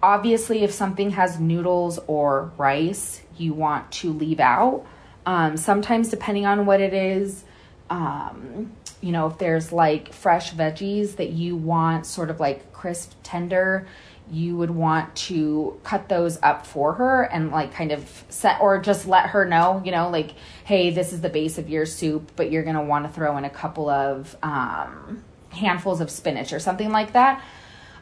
obviously, 0.00 0.62
if 0.62 0.70
something 0.70 1.10
has 1.10 1.40
noodles 1.40 1.98
or 2.06 2.52
rice, 2.56 3.22
you 3.36 3.54
want 3.54 3.90
to 3.90 4.12
leave 4.12 4.38
out. 4.38 4.86
Um, 5.26 5.56
sometimes, 5.56 6.10
depending 6.10 6.46
on 6.46 6.64
what 6.64 6.80
it 6.80 6.94
is, 6.94 7.44
um, 7.90 8.72
you 9.00 9.10
know, 9.10 9.26
if 9.26 9.38
there's 9.38 9.72
like 9.72 10.12
fresh 10.12 10.54
veggies 10.54 11.16
that 11.16 11.30
you 11.30 11.56
want 11.56 12.06
sort 12.06 12.30
of 12.30 12.38
like 12.38 12.72
crisp, 12.72 13.14
tender, 13.24 13.88
you 14.30 14.56
would 14.56 14.70
want 14.70 15.14
to 15.14 15.78
cut 15.84 16.08
those 16.08 16.38
up 16.42 16.66
for 16.66 16.94
her 16.94 17.22
and 17.24 17.50
like 17.50 17.74
kind 17.74 17.92
of 17.92 18.24
set 18.28 18.60
or 18.60 18.78
just 18.80 19.06
let 19.06 19.26
her 19.26 19.44
know, 19.44 19.82
you 19.84 19.90
know, 19.90 20.08
like, 20.08 20.32
hey, 20.64 20.90
this 20.90 21.12
is 21.12 21.20
the 21.20 21.28
base 21.28 21.58
of 21.58 21.68
your 21.68 21.84
soup, 21.84 22.32
but 22.36 22.50
you're 22.50 22.62
going 22.62 22.76
to 22.76 22.82
want 22.82 23.06
to 23.06 23.12
throw 23.12 23.36
in 23.36 23.44
a 23.44 23.50
couple 23.50 23.88
of 23.88 24.36
um, 24.42 25.22
handfuls 25.50 26.00
of 26.00 26.10
spinach 26.10 26.52
or 26.52 26.58
something 26.58 26.90
like 26.90 27.12
that. 27.12 27.42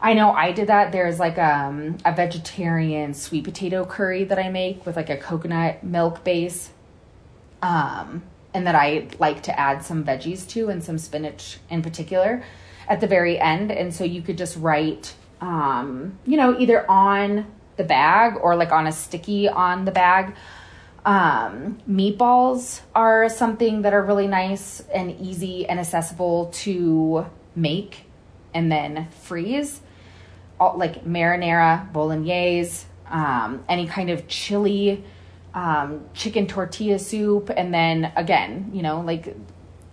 I 0.01 0.13
know 0.13 0.31
I 0.31 0.51
did 0.51 0.67
that. 0.67 0.91
There's 0.91 1.19
like 1.19 1.37
um, 1.37 1.97
a 2.05 2.13
vegetarian 2.13 3.13
sweet 3.13 3.43
potato 3.43 3.85
curry 3.85 4.23
that 4.25 4.39
I 4.39 4.49
make 4.49 4.85
with 4.85 4.95
like 4.95 5.09
a 5.09 5.17
coconut 5.17 5.83
milk 5.83 6.23
base. 6.23 6.71
Um, 7.61 8.23
and 8.53 8.67
that 8.67 8.75
I 8.75 9.07
like 9.19 9.43
to 9.43 9.59
add 9.59 9.83
some 9.83 10.03
veggies 10.03 10.47
to 10.49 10.69
and 10.69 10.83
some 10.83 10.97
spinach 10.97 11.57
in 11.69 11.81
particular 11.81 12.43
at 12.87 13.01
the 13.01 13.07
very 13.07 13.39
end. 13.39 13.71
And 13.71 13.93
so 13.93 14.03
you 14.03 14.21
could 14.21 14.37
just 14.37 14.57
write 14.57 15.15
um, 15.43 16.17
you 16.25 16.37
know, 16.37 16.57
either 16.57 16.89
on 16.89 17.45
the 17.75 17.83
bag 17.83 18.35
or 18.41 18.55
like 18.55 18.71
on 18.71 18.87
a 18.87 18.91
sticky 18.93 19.49
on 19.49 19.83
the 19.83 19.91
bag. 19.91 20.35
Um, 21.05 21.79
meatballs 21.89 22.79
are 22.95 23.27
something 23.27 23.81
that 23.81 23.93
are 23.93 24.01
really 24.01 24.27
nice 24.27 24.79
and 24.93 25.11
easy 25.19 25.67
and 25.67 25.81
accessible 25.81 26.45
to 26.63 27.25
make 27.55 28.05
and 28.53 28.71
then 28.71 29.09
freeze. 29.11 29.81
All, 30.61 30.77
like 30.77 31.03
marinara, 31.03 31.91
bolognese, 31.91 32.85
um, 33.09 33.65
any 33.67 33.85
kind 33.85 34.09
of 34.09 34.29
chili, 34.29 35.03
um, 35.53 36.05
chicken 36.13 36.47
tortilla 36.47 36.99
soup, 36.99 37.51
and 37.55 37.73
then 37.73 38.13
again, 38.15 38.71
you 38.73 38.81
know, 38.81 39.01
like 39.01 39.35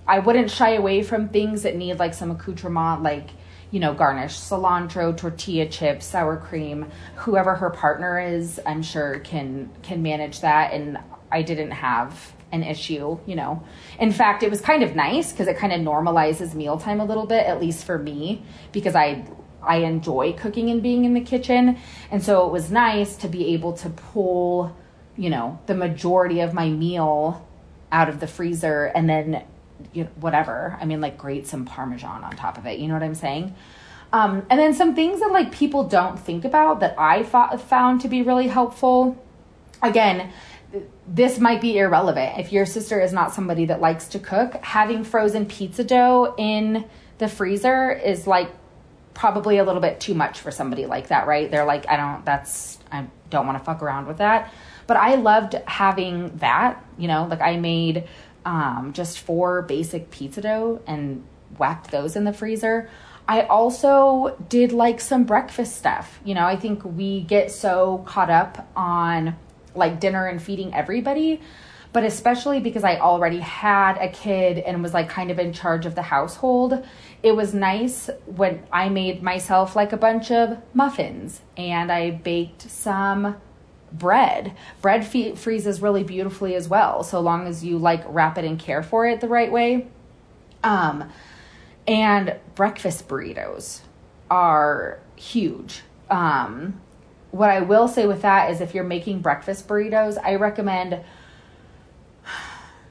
I 0.07 0.21
wouldn't 0.21 0.51
shy 0.51 0.75
away 0.75 1.03
from 1.03 1.29
things 1.29 1.63
that 1.63 1.75
need 1.75 1.99
like 1.99 2.15
some 2.15 2.31
accoutrement, 2.31 3.03
like 3.03 3.31
you 3.71 3.81
know, 3.81 3.95
garnish 3.95 4.39
cilantro, 4.39 5.17
tortilla 5.17 5.67
chips, 5.67 6.07
sour 6.07 6.37
cream. 6.37 6.91
Whoever 7.17 7.55
her 7.55 7.71
partner 7.71 8.19
is, 8.21 8.61
I'm 8.67 8.83
sure 8.83 9.21
can 9.21 9.71
can 9.83 10.03
manage 10.03 10.41
that. 10.41 10.73
And 10.73 10.99
I 11.31 11.43
didn't 11.43 11.71
have 11.71 12.33
an 12.53 12.65
issue, 12.65 13.19
you 13.27 13.37
know. 13.37 13.63
In 13.99 14.11
fact, 14.11 14.43
it 14.43 14.51
was 14.51 14.61
kind 14.61 14.83
of 14.83 14.97
nice 14.97 15.31
because 15.31 15.47
it 15.47 15.57
kind 15.57 15.73
of 15.73 15.81
normalizes 15.81 16.55
mealtime 16.55 17.01
a 17.01 17.05
little 17.05 17.27
bit, 17.27 17.47
at 17.47 17.61
least 17.61 17.85
for 17.85 17.99
me, 17.99 18.43
because 18.73 18.95
I 18.95 19.25
I 19.63 19.77
enjoy 19.79 20.33
cooking 20.33 20.71
and 20.71 20.83
being 20.83 21.05
in 21.05 21.15
the 21.15 21.21
kitchen. 21.21 21.79
And 22.11 22.23
so 22.23 22.47
it 22.47 22.53
was 22.53 22.71
nice 22.71 23.17
to 23.17 23.29
be 23.29 23.55
able 23.55 23.75
to 23.75 23.91
pull, 23.91 24.77
you 25.17 25.31
know, 25.31 25.61
the 25.67 25.75
majority 25.75 26.41
of 26.41 26.55
my 26.55 26.69
meal 26.69 27.47
out 27.93 28.09
of 28.09 28.21
the 28.21 28.27
freezer 28.27 28.85
and 28.85 29.09
then 29.09 29.45
you 29.93 30.05
know, 30.05 30.11
whatever. 30.17 30.77
I 30.81 30.85
mean, 30.85 31.01
like 31.01 31.19
grate 31.19 31.47
some 31.47 31.65
Parmesan 31.65 32.25
on 32.25 32.33
top 32.33 32.59
of 32.59 32.67
it. 32.67 32.79
You 32.79 32.89
know 32.89 32.95
what 32.95 33.03
I'm 33.03 33.15
saying? 33.15 33.55
Um, 34.13 34.45
and 34.51 34.59
then 34.59 34.75
some 34.75 34.95
things 34.95 35.21
that 35.21 35.31
like 35.31 35.53
people 35.53 35.85
don't 35.85 36.19
think 36.19 36.45
about 36.45 36.81
that 36.81 36.97
I 36.99 37.23
thought, 37.23 37.61
found 37.61 38.01
to 38.03 38.09
be 38.09 38.23
really 38.23 38.49
helpful. 38.49 39.23
Again, 39.83 40.33
this 41.07 41.39
might 41.39 41.61
be 41.61 41.79
irrelevant 41.79 42.39
if 42.39 42.53
your 42.53 42.67
sister 42.67 43.01
is 43.01 43.13
not 43.13 43.33
somebody 43.33 43.67
that 43.67 43.81
likes 43.81 44.09
to 44.09 44.19
cook. 44.19 44.55
Having 44.63 45.05
frozen 45.05 45.47
pizza 45.47 45.85
dough 45.85 46.35
in 46.39 46.85
the 47.19 47.29
freezer 47.29 47.91
is 47.93 48.27
like 48.27 48.51
probably 49.15 49.59
a 49.59 49.65
little 49.65 49.81
bit 49.81 50.01
too 50.01 50.15
much 50.15 50.41
for 50.41 50.51
somebody 50.51 50.87
like 50.87 51.09
that, 51.09 51.27
right? 51.27 51.51
They're 51.51 51.65
like, 51.65 51.89
I 51.89 51.97
don't, 51.97 52.25
that's, 52.25 52.79
I 52.91 53.07
don't 53.29 53.47
want 53.47 53.59
to 53.59 53.65
fuck 53.65 53.83
around 53.83 54.07
with 54.07 54.19
that. 54.19 54.53
But 54.87 54.97
I 54.97 55.17
loved 55.17 55.55
having 55.67 56.37
that, 56.39 56.85
you 56.99 57.07
know, 57.07 57.27
like 57.27 57.41
I 57.41 57.57
made 57.57 58.09
um, 58.45 58.93
just 58.93 59.21
four 59.21 59.63
basic 59.63 60.11
pizza 60.11 60.41
dough 60.41 60.83
and 60.87 61.25
whacked 61.59 61.91
those 61.91 62.17
in 62.17 62.25
the 62.25 62.33
freezer. 62.33 62.89
I 63.29 63.43
also 63.43 64.37
did 64.49 64.73
like 64.73 65.01
some 65.01 65.25
breakfast 65.25 65.77
stuff. 65.77 66.21
You 66.25 66.35
know, 66.35 66.45
I 66.45 66.57
think 66.57 66.85
we 66.85 67.21
get 67.21 67.51
so 67.51 68.05
caught 68.07 68.31
up 68.31 68.69
on 68.75 69.37
like 69.75 70.01
dinner 70.01 70.27
and 70.27 70.43
feeding 70.43 70.75
everybody 70.75 71.41
but 71.93 72.05
especially 72.05 72.61
because 72.61 72.85
I 72.85 72.99
already 72.99 73.41
had 73.41 73.97
a 73.99 74.09
kid 74.09 74.59
and 74.59 74.83
was 74.83 74.95
like 74.95 75.09
kind 75.09 75.31
of 75.31 75.39
in 75.39 75.53
charge 75.53 75.87
of 75.87 75.95
the 75.95 76.03
household, 76.03 76.85
it 77.23 77.33
was 77.33 77.53
nice 77.53 78.09
when 78.27 78.63
I 78.73 78.89
made 78.89 79.23
myself 79.23 79.75
like 79.75 79.93
a 79.93 79.97
bunch 79.97 80.31
of 80.31 80.59
muffins 80.73 81.41
and 81.57 81.91
I 81.91 82.13
baked 82.13 82.71
some 82.71 83.37
bread. 83.93 84.55
Bread 84.81 85.07
fe- 85.07 85.35
freezes 85.35 85.81
really 85.81 86.05
beautifully 86.05 86.55
as 86.55 86.69
well, 86.69 87.03
so 87.03 87.21
long 87.21 87.47
as 87.47 87.65
you 87.65 87.79
like 87.79 88.03
wrap 88.07 88.39
it 88.39 88.45
and 88.45 88.59
care 88.59 88.83
for 88.83 89.07
it 89.07 89.21
the 89.21 89.29
right 89.29 89.51
way. 89.51 89.89
Um, 90.63 91.11
and 91.87 92.37
breakfast 92.55 93.09
burritos 93.09 93.81
are 94.31 95.01
huge. 95.17 95.83
Um, 96.11 96.81
what 97.31 97.51
I 97.51 97.61
will 97.61 97.89
say 97.89 98.07
with 98.07 98.23
that 98.23 98.51
is 98.51 98.61
if 98.61 98.75
you're 98.75 98.85
making 98.85 99.21
breakfast 99.21 99.67
burritos, 99.69 100.19
I 100.23 100.35
recommend 100.37 101.01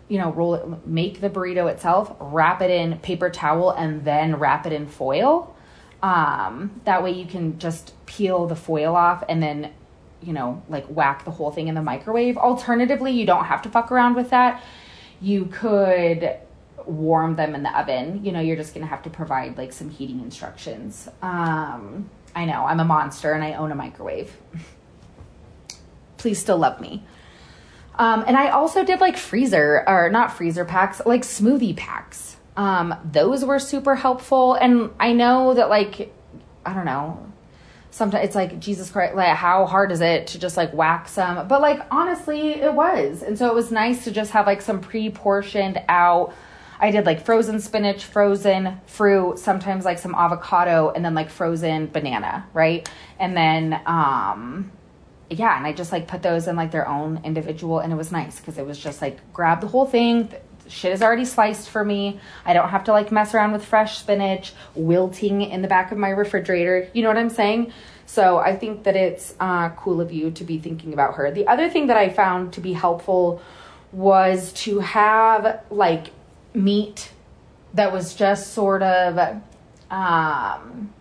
you 0.09 0.17
know, 0.17 0.33
roll 0.33 0.55
it, 0.55 0.87
make 0.87 1.21
the 1.21 1.29
burrito 1.29 1.71
itself, 1.71 2.13
wrap 2.19 2.61
it 2.61 2.71
in 2.71 2.97
paper 2.97 3.29
towel, 3.29 3.69
and 3.69 4.03
then 4.03 4.35
wrap 4.37 4.65
it 4.65 4.73
in 4.73 4.87
foil. 4.87 5.55
Um, 6.01 6.81
that 6.85 7.03
way 7.03 7.11
you 7.11 7.25
can 7.25 7.59
just 7.59 7.93
peel 8.05 8.47
the 8.47 8.55
foil 8.55 8.95
off 8.95 9.23
and 9.29 9.41
then, 9.41 9.71
you 10.21 10.33
know, 10.33 10.61
like 10.69 10.85
whack 10.87 11.25
the 11.25 11.31
whole 11.31 11.51
thing 11.51 11.67
in 11.67 11.75
the 11.75 11.81
microwave. 11.81 12.37
Alternatively, 12.37 13.11
you 13.11 13.25
don't 13.25 13.45
have 13.45 13.61
to 13.63 13.69
fuck 13.69 13.91
around 13.91 14.15
with 14.15 14.29
that. 14.31 14.63
You 15.21 15.45
could 15.45 16.37
warm 16.85 17.35
them 17.35 17.55
in 17.55 17.63
the 17.63 17.79
oven. 17.79 18.23
You 18.23 18.31
know, 18.31 18.39
you're 18.39 18.55
just 18.55 18.73
gonna 18.73 18.85
have 18.85 19.03
to 19.03 19.09
provide 19.09 19.57
like 19.57 19.73
some 19.73 19.89
heating 19.89 20.19
instructions. 20.21 21.07
Um, 21.21 22.09
I 22.35 22.45
know 22.45 22.65
I'm 22.65 22.79
a 22.79 22.85
monster 22.85 23.33
and 23.33 23.43
I 23.43 23.53
own 23.53 23.71
a 23.71 23.75
microwave. 23.75 24.35
Please 26.17 26.39
still 26.39 26.57
love 26.57 26.79
me. 26.81 27.03
Um, 27.95 28.23
and 28.27 28.37
I 28.37 28.49
also 28.49 28.85
did 28.85 29.01
like 29.01 29.17
freezer 29.17 29.83
or 29.87 30.09
not 30.09 30.31
freezer 30.35 30.63
packs, 30.63 31.01
like 31.05 31.21
smoothie 31.21 31.75
packs. 31.75 32.37
Um, 32.55 32.95
those 33.09 33.43
were 33.43 33.59
super 33.59 33.95
helpful. 33.95 34.53
And 34.53 34.91
I 34.99 35.11
know 35.13 35.53
that 35.53 35.69
like, 35.69 36.13
I 36.65 36.73
don't 36.73 36.85
know, 36.85 37.29
sometimes 37.91 38.25
it's 38.25 38.35
like 38.35 38.59
Jesus 38.59 38.91
Christ, 38.91 39.15
like 39.15 39.35
how 39.35 39.65
hard 39.65 39.91
is 39.91 40.01
it 40.01 40.27
to 40.27 40.39
just 40.39 40.57
like 40.57 40.73
whack 40.73 41.07
some? 41.07 41.47
But 41.47 41.61
like 41.61 41.81
honestly, 41.91 42.51
it 42.51 42.73
was. 42.73 43.23
And 43.23 43.37
so 43.37 43.47
it 43.47 43.55
was 43.55 43.71
nice 43.71 44.03
to 44.03 44.11
just 44.11 44.31
have 44.31 44.45
like 44.45 44.61
some 44.61 44.81
pre-portioned 44.81 45.81
out. 45.89 46.33
I 46.79 46.91
did 46.91 47.05
like 47.05 47.25
frozen 47.25 47.59
spinach, 47.59 48.05
frozen 48.05 48.79
fruit, 48.85 49.37
sometimes 49.37 49.85
like 49.85 49.99
some 49.99 50.15
avocado, 50.15 50.91
and 50.95 51.03
then 51.03 51.13
like 51.13 51.29
frozen 51.29 51.87
banana, 51.87 52.47
right? 52.53 52.89
And 53.19 53.35
then 53.35 53.81
um 53.85 54.71
yeah, 55.29 55.55
and 55.57 55.65
I 55.65 55.73
just 55.73 55.91
like 55.91 56.07
put 56.07 56.23
those 56.23 56.47
in 56.47 56.55
like 56.55 56.71
their 56.71 56.87
own 56.87 57.21
individual, 57.23 57.79
and 57.79 57.93
it 57.93 57.95
was 57.95 58.11
nice 58.11 58.39
because 58.39 58.57
it 58.57 58.65
was 58.65 58.79
just 58.79 59.01
like 59.01 59.19
grab 59.33 59.61
the 59.61 59.67
whole 59.67 59.85
thing. 59.85 60.31
Shit 60.69 60.93
is 60.93 61.01
already 61.01 61.25
sliced 61.25 61.69
for 61.69 61.83
me. 61.83 62.19
I 62.45 62.53
don't 62.53 62.69
have 62.69 62.83
to 62.85 62.91
like 62.91 63.11
mess 63.11 63.33
around 63.33 63.51
with 63.51 63.65
fresh 63.65 63.97
spinach 63.97 64.53
wilting 64.75 65.41
in 65.41 65.61
the 65.61 65.67
back 65.67 65.91
of 65.91 65.97
my 65.97 66.09
refrigerator. 66.09 66.87
You 66.93 67.03
know 67.03 67.09
what 67.09 67.17
I'm 67.17 67.29
saying? 67.29 67.73
So 68.05 68.37
I 68.37 68.55
think 68.55 68.83
that 68.83 68.95
it's 68.95 69.35
uh, 69.39 69.69
cool 69.69 70.01
of 70.01 70.11
you 70.11 70.31
to 70.31 70.43
be 70.43 70.57
thinking 70.57 70.93
about 70.93 71.15
her. 71.15 71.31
The 71.31 71.47
other 71.47 71.69
thing 71.69 71.87
that 71.87 71.97
I 71.97 72.09
found 72.09 72.53
to 72.53 72.61
be 72.61 72.73
helpful 72.73 73.41
was 73.91 74.53
to 74.53 74.79
have 74.79 75.63
like 75.69 76.07
meat 76.53 77.11
that 77.73 77.91
was 77.91 78.15
just 78.15 78.53
sort 78.53 78.81
of 78.81 79.41
um, 79.91 80.93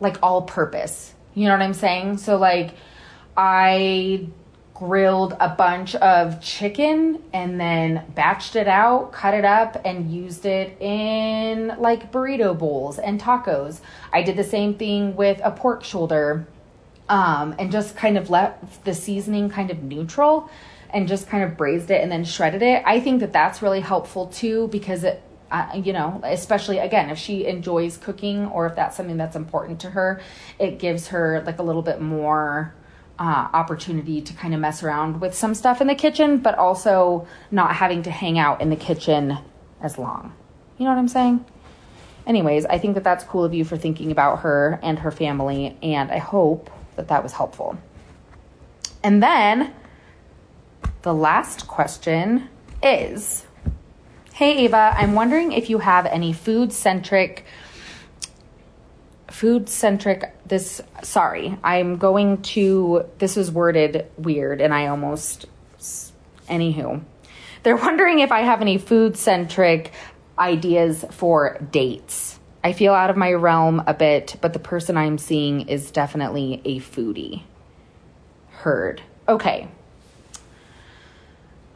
like 0.00 0.18
all 0.22 0.42
purpose. 0.42 1.14
You 1.34 1.46
know 1.46 1.52
what 1.52 1.62
I'm 1.62 1.74
saying? 1.74 2.18
So 2.18 2.36
like 2.36 2.74
I 3.36 4.26
grilled 4.78 5.36
a 5.40 5.48
bunch 5.48 5.96
of 5.96 6.40
chicken 6.40 7.20
and 7.32 7.60
then 7.60 8.04
batched 8.14 8.54
it 8.54 8.68
out, 8.68 9.10
cut 9.10 9.34
it 9.34 9.44
up, 9.44 9.76
and 9.84 10.12
used 10.12 10.46
it 10.46 10.80
in 10.80 11.66
like 11.80 12.12
burrito 12.12 12.56
bowls 12.56 12.96
and 13.00 13.20
tacos. 13.20 13.80
I 14.12 14.22
did 14.22 14.36
the 14.36 14.44
same 14.44 14.74
thing 14.74 15.16
with 15.16 15.40
a 15.42 15.50
pork 15.50 15.82
shoulder 15.82 16.46
um, 17.08 17.56
and 17.58 17.72
just 17.72 17.96
kind 17.96 18.16
of 18.16 18.30
left 18.30 18.84
the 18.84 18.94
seasoning 18.94 19.50
kind 19.50 19.72
of 19.72 19.82
neutral 19.82 20.48
and 20.90 21.08
just 21.08 21.28
kind 21.28 21.42
of 21.42 21.56
braised 21.56 21.90
it 21.90 22.00
and 22.00 22.12
then 22.12 22.24
shredded 22.24 22.62
it. 22.62 22.84
I 22.86 23.00
think 23.00 23.18
that 23.20 23.32
that's 23.32 23.60
really 23.60 23.80
helpful 23.80 24.28
too 24.28 24.68
because 24.68 25.02
it, 25.02 25.20
uh, 25.50 25.72
you 25.82 25.92
know, 25.92 26.20
especially 26.22 26.78
again, 26.78 27.10
if 27.10 27.18
she 27.18 27.46
enjoys 27.46 27.96
cooking 27.96 28.46
or 28.46 28.66
if 28.66 28.76
that's 28.76 28.96
something 28.96 29.16
that's 29.16 29.34
important 29.34 29.80
to 29.80 29.90
her, 29.90 30.20
it 30.60 30.78
gives 30.78 31.08
her 31.08 31.42
like 31.44 31.58
a 31.58 31.64
little 31.64 31.82
bit 31.82 32.00
more 32.00 32.74
uh, 33.18 33.48
opportunity 33.52 34.20
to 34.20 34.32
kind 34.34 34.54
of 34.54 34.60
mess 34.60 34.82
around 34.82 35.20
with 35.20 35.34
some 35.34 35.54
stuff 35.54 35.80
in 35.80 35.86
the 35.86 35.94
kitchen, 35.94 36.38
but 36.38 36.56
also 36.56 37.26
not 37.50 37.74
having 37.74 38.02
to 38.04 38.10
hang 38.10 38.38
out 38.38 38.60
in 38.60 38.70
the 38.70 38.76
kitchen 38.76 39.38
as 39.80 39.98
long. 39.98 40.32
You 40.76 40.84
know 40.84 40.92
what 40.92 40.98
I'm 40.98 41.08
saying? 41.08 41.44
Anyways, 42.26 42.66
I 42.66 42.78
think 42.78 42.94
that 42.94 43.04
that's 43.04 43.24
cool 43.24 43.44
of 43.44 43.54
you 43.54 43.64
for 43.64 43.76
thinking 43.76 44.10
about 44.10 44.40
her 44.40 44.78
and 44.82 44.98
her 44.98 45.10
family, 45.10 45.76
and 45.82 46.10
I 46.10 46.18
hope 46.18 46.70
that 46.96 47.08
that 47.08 47.22
was 47.22 47.32
helpful. 47.32 47.78
And 49.02 49.22
then 49.22 49.72
the 51.02 51.14
last 51.14 51.66
question 51.66 52.48
is 52.82 53.46
Hey 54.34 54.58
Ava, 54.64 54.94
I'm 54.96 55.14
wondering 55.14 55.50
if 55.50 55.68
you 55.68 55.78
have 55.78 56.06
any 56.06 56.32
food 56.32 56.72
centric 56.72 57.44
food 59.30 59.68
centric 59.68 60.34
this 60.46 60.80
sorry 61.02 61.58
i'm 61.62 61.96
going 61.96 62.40
to 62.42 63.04
this 63.18 63.36
was 63.36 63.50
worded 63.50 64.06
weird 64.16 64.60
and 64.60 64.72
i 64.72 64.86
almost 64.86 65.46
anywho. 66.48 67.02
They're 67.62 67.76
wondering 67.76 68.20
if 68.20 68.32
i 68.32 68.40
have 68.40 68.60
any 68.60 68.78
food 68.78 69.16
centric 69.16 69.92
ideas 70.38 71.04
for 71.10 71.58
dates. 71.70 72.38
I 72.64 72.72
feel 72.72 72.92
out 72.94 73.10
of 73.10 73.16
my 73.16 73.32
realm 73.32 73.82
a 73.86 73.94
bit 73.94 74.36
but 74.40 74.52
the 74.52 74.58
person 74.58 74.96
i'm 74.96 75.18
seeing 75.18 75.68
is 75.68 75.90
definitely 75.90 76.60
a 76.64 76.80
foodie. 76.80 77.42
Heard. 78.50 79.02
Okay. 79.28 79.68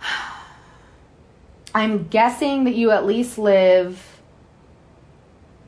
I'm 1.74 2.08
guessing 2.08 2.64
that 2.64 2.74
you 2.74 2.90
at 2.90 3.06
least 3.06 3.38
live 3.38 4.11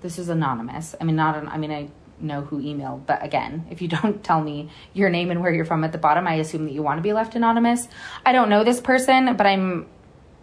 this 0.05 0.19
is 0.19 0.29
anonymous. 0.29 0.95
I 1.01 1.05
mean, 1.05 1.17
not, 1.17 1.35
an, 1.35 1.49
I 1.49 1.57
mean, 1.57 1.73
I 1.73 1.88
know 2.21 2.43
who 2.43 2.61
emailed, 2.61 3.07
but 3.07 3.25
again, 3.25 3.67
if 3.71 3.81
you 3.81 3.88
don't 3.97 4.23
tell 4.23 4.40
me 4.40 4.69
your 4.93 5.09
name 5.09 5.31
and 5.31 5.40
where 5.40 5.53
you're 5.53 5.64
from 5.64 5.83
at 5.83 5.93
the 5.93 5.99
bottom, 5.99 6.29
I 6.29 6.35
assume 6.35 6.67
that 6.67 6.73
you 6.73 6.83
want 6.83 6.99
to 6.99 7.03
be 7.03 7.14
left 7.14 7.35
anonymous. 7.35 7.88
I 8.25 8.33
don't 8.33 8.51
know 8.51 8.62
this 8.62 8.81
person, 8.81 9.35
but 9.35 9.47
I'm, 9.47 9.87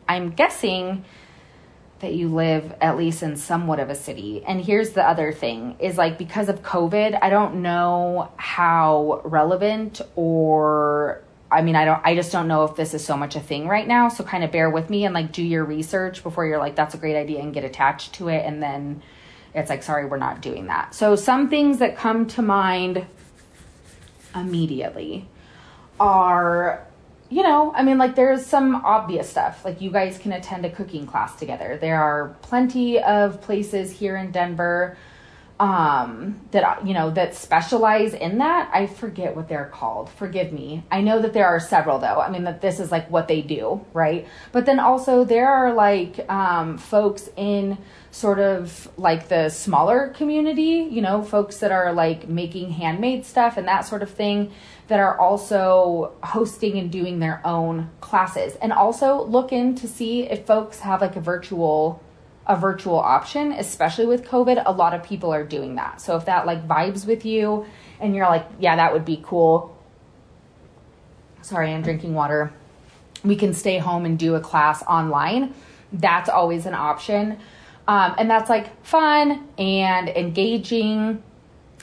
I'm 0.10 0.32
guessing 0.32 1.06
that 2.00 2.16
you 2.16 2.28
live 2.30 2.74
at 2.82 2.98
least 2.98 3.22
in 3.22 3.36
somewhat 3.36 3.80
of 3.80 3.92
a 3.92 3.96
city. 3.96 4.44
And 4.44 4.60
here's 4.60 4.94
the 4.94 5.08
other 5.08 5.32
thing 5.32 5.76
is 5.78 5.96
like 5.96 6.18
because 6.18 6.50
of 6.50 6.64
COVID, 6.64 7.20
I 7.22 7.30
don't 7.30 7.62
know 7.62 8.32
how 8.38 9.22
relevant 9.24 10.02
or 10.16 11.22
I 11.52 11.62
mean, 11.62 11.76
I 11.76 11.86
don't 11.86 12.02
I 12.04 12.16
just 12.16 12.32
don't 12.32 12.48
know 12.48 12.64
if 12.64 12.76
this 12.76 12.96
is 12.96 13.06
so 13.06 13.16
much 13.16 13.36
a 13.36 13.40
thing 13.40 13.68
right 13.68 13.88
now. 13.88 14.10
So 14.10 14.24
kind 14.24 14.44
of 14.44 14.52
bear 14.52 14.72
with 14.72 14.90
me 14.90 15.06
and 15.06 15.14
like 15.14 15.32
do 15.32 15.44
your 15.44 15.64
research 15.64 16.24
before 16.24 16.48
you're 16.48 16.58
like 16.58 16.76
that's 16.76 16.96
a 16.96 16.98
great 16.98 17.16
idea 17.16 17.40
and 17.40 17.54
get 17.54 17.64
attached 17.64 18.14
to 18.14 18.30
it 18.30 18.44
and 18.44 18.64
then 18.64 19.04
it's 19.54 19.70
like, 19.70 19.84
sorry, 19.84 20.06
we're 20.06 20.18
not 20.18 20.42
doing 20.42 20.68
that. 20.68 20.96
So, 20.96 21.16
some 21.16 21.50
things 21.50 21.80
that 21.80 21.98
come 21.98 22.28
to 22.28 22.42
mind 22.42 23.06
immediately 24.34 25.28
are, 26.00 26.86
you 27.30 27.44
know, 27.44 27.74
I 27.76 27.84
mean, 27.84 27.98
like, 27.98 28.16
there's 28.16 28.46
some 28.46 28.76
obvious 28.76 29.30
stuff. 29.30 29.66
Like, 29.66 29.82
you 29.82 29.92
guys 29.92 30.18
can 30.18 30.32
attend 30.32 30.66
a 30.66 30.70
cooking 30.70 31.06
class 31.06 31.38
together. 31.38 31.78
There 31.80 32.02
are 32.02 32.36
plenty 32.42 33.02
of 33.02 33.42
places 33.42 33.92
here 33.92 34.16
in 34.16 34.32
Denver 34.32 34.98
um, 35.62 36.42
that 36.50 36.88
you 36.88 36.96
know 36.96 37.12
that 37.12 37.36
specialize 37.36 38.16
in 38.16 38.40
that. 38.40 38.72
I 38.74 38.88
forget 38.88 39.36
what 39.36 39.48
they're 39.48 39.70
called. 39.72 40.10
Forgive 40.10 40.52
me. 40.52 40.84
I 40.90 41.02
know 41.02 41.22
that 41.22 41.34
there 41.34 41.46
are 41.46 41.60
several 41.60 42.00
though. 42.00 42.20
I 42.20 42.32
mean 42.32 42.46
that 42.46 42.62
this 42.62 42.80
is 42.80 42.92
like 42.92 43.12
what 43.12 43.28
they 43.28 43.44
do, 43.44 43.86
right? 43.94 44.28
But 44.52 44.66
then 44.66 44.80
also 44.80 45.24
there 45.24 45.48
are 45.48 45.72
like 45.72 46.28
um, 46.28 46.80
folks 46.80 47.30
in 47.38 47.78
sort 48.10 48.40
of 48.40 48.90
like 48.98 49.30
the 49.30 49.50
smaller 49.50 50.08
community, 50.10 50.90
you 50.90 51.00
know, 51.00 51.22
folks 51.22 51.58
that 51.58 51.72
are 51.72 51.94
like 51.94 52.28
making 52.28 52.72
handmade 52.72 53.24
stuff 53.24 53.56
and 53.56 53.68
that 53.68 53.82
sort 53.82 54.02
of 54.02 54.10
thing 54.10 54.52
that 54.88 55.00
are 55.00 55.18
also 55.20 56.12
hosting 56.24 56.80
and 56.80 56.92
doing 56.92 57.20
their 57.20 57.40
own 57.46 57.88
classes. 58.02 58.56
And 58.64 58.74
also 58.74 59.22
look 59.26 59.54
in 59.54 59.76
to 59.76 59.88
see 59.88 60.24
if 60.24 60.48
folks 60.48 60.80
have 60.80 61.02
like 61.02 61.16
a 61.16 61.22
virtual 61.22 62.02
a 62.48 62.56
virtual 62.56 63.00
option, 63.00 63.52
especially 63.52 64.06
with 64.06 64.26
COVID, 64.26 64.64
a 64.66 64.72
lot 64.72 64.94
of 64.94 65.04
people 65.04 65.32
are 65.32 65.44
doing 65.44 65.76
that. 65.76 66.02
So 66.02 66.16
if 66.18 66.26
that 66.26 66.46
like 66.46 66.68
vibes 66.68 67.06
with 67.06 67.26
you 67.26 67.66
and 68.00 68.16
you're 68.16 68.28
like, 68.28 68.46
yeah, 68.60 68.76
that 68.76 68.94
would 68.94 69.06
be 69.06 69.22
cool. 69.24 69.78
Sorry, 71.42 71.72
I'm 71.72 71.82
drinking 71.82 72.14
water. 72.14 72.52
We 73.24 73.36
can 73.36 73.54
stay 73.54 73.78
home 73.78 74.06
and 74.06 74.18
do 74.18 74.36
a 74.36 74.40
class 74.40 74.84
online. 74.84 75.54
That's 75.94 76.30
always 76.30 76.66
an 76.66 76.74
option. 76.74 77.38
Um, 77.88 78.16
and 78.18 78.30
that's 78.30 78.50
like 78.50 78.84
fun 78.84 79.48
and 79.58 80.10
engaging. 80.10 81.22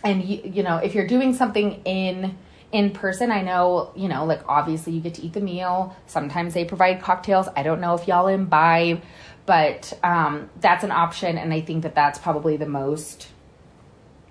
And 0.03 0.25
you, 0.25 0.41
you 0.45 0.63
know, 0.63 0.77
if 0.77 0.95
you're 0.95 1.07
doing 1.07 1.35
something 1.35 1.83
in 1.85 2.37
in 2.71 2.91
person, 2.91 3.31
I 3.31 3.41
know, 3.41 3.93
you 3.97 4.09
know, 4.09 4.27
like 4.27 4.43
obviously 4.47 4.93
you 4.93 5.01
get 5.01 5.15
to 5.15 5.23
eat 5.23 5.33
the 5.33 5.41
meal. 5.41 5.97
Sometimes 6.07 6.55
they 6.55 6.65
provide 6.65 7.01
cocktails. 7.01 7.49
I 7.57 7.63
don't 7.63 7.81
know 7.81 7.95
if 7.95 8.07
y'all 8.07 8.27
imbibe, 8.27 9.03
but 9.49 9.99
um, 10.05 10.51
that's 10.61 10.85
an 10.85 10.91
option. 10.91 11.39
And 11.39 11.55
I 11.55 11.63
think 11.63 11.85
that 11.85 11.95
that's 11.95 12.19
probably 12.19 12.59
the 12.59 12.67
most, 12.67 13.29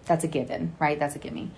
that's 0.06 0.24
a 0.24 0.28
given, 0.28 0.76
right? 0.78 1.00
That's 1.00 1.16
a 1.16 1.20
gimme. 1.20 1.50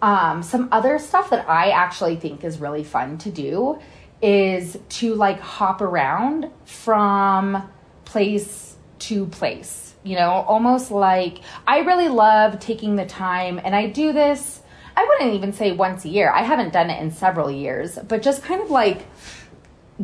Um, 0.00 0.42
some 0.42 0.70
other 0.72 0.98
stuff 0.98 1.28
that 1.28 1.46
I 1.46 1.72
actually 1.72 2.16
think 2.16 2.42
is 2.42 2.58
really 2.58 2.84
fun 2.84 3.18
to 3.18 3.30
do 3.30 3.78
is 4.22 4.78
to 4.88 5.14
like 5.14 5.40
hop 5.40 5.82
around 5.82 6.50
from 6.64 7.70
place 8.06 8.76
to 9.00 9.26
place. 9.26 9.94
You 10.02 10.16
know, 10.16 10.30
almost 10.30 10.90
like 10.90 11.40
I 11.66 11.80
really 11.80 12.08
love 12.08 12.60
taking 12.60 12.96
the 12.96 13.04
time, 13.04 13.60
and 13.62 13.76
I 13.76 13.88
do 13.88 14.14
this 14.14 14.62
I 14.96 15.04
wouldn't 15.04 15.34
even 15.34 15.52
say 15.52 15.72
once 15.72 16.06
a 16.06 16.08
year. 16.08 16.30
I 16.30 16.42
haven't 16.42 16.72
done 16.72 16.88
it 16.88 17.02
in 17.02 17.10
several 17.10 17.50
years, 17.50 17.98
but 18.08 18.22
just 18.22 18.42
kind 18.42 18.62
of 18.62 18.70
like 18.70 19.04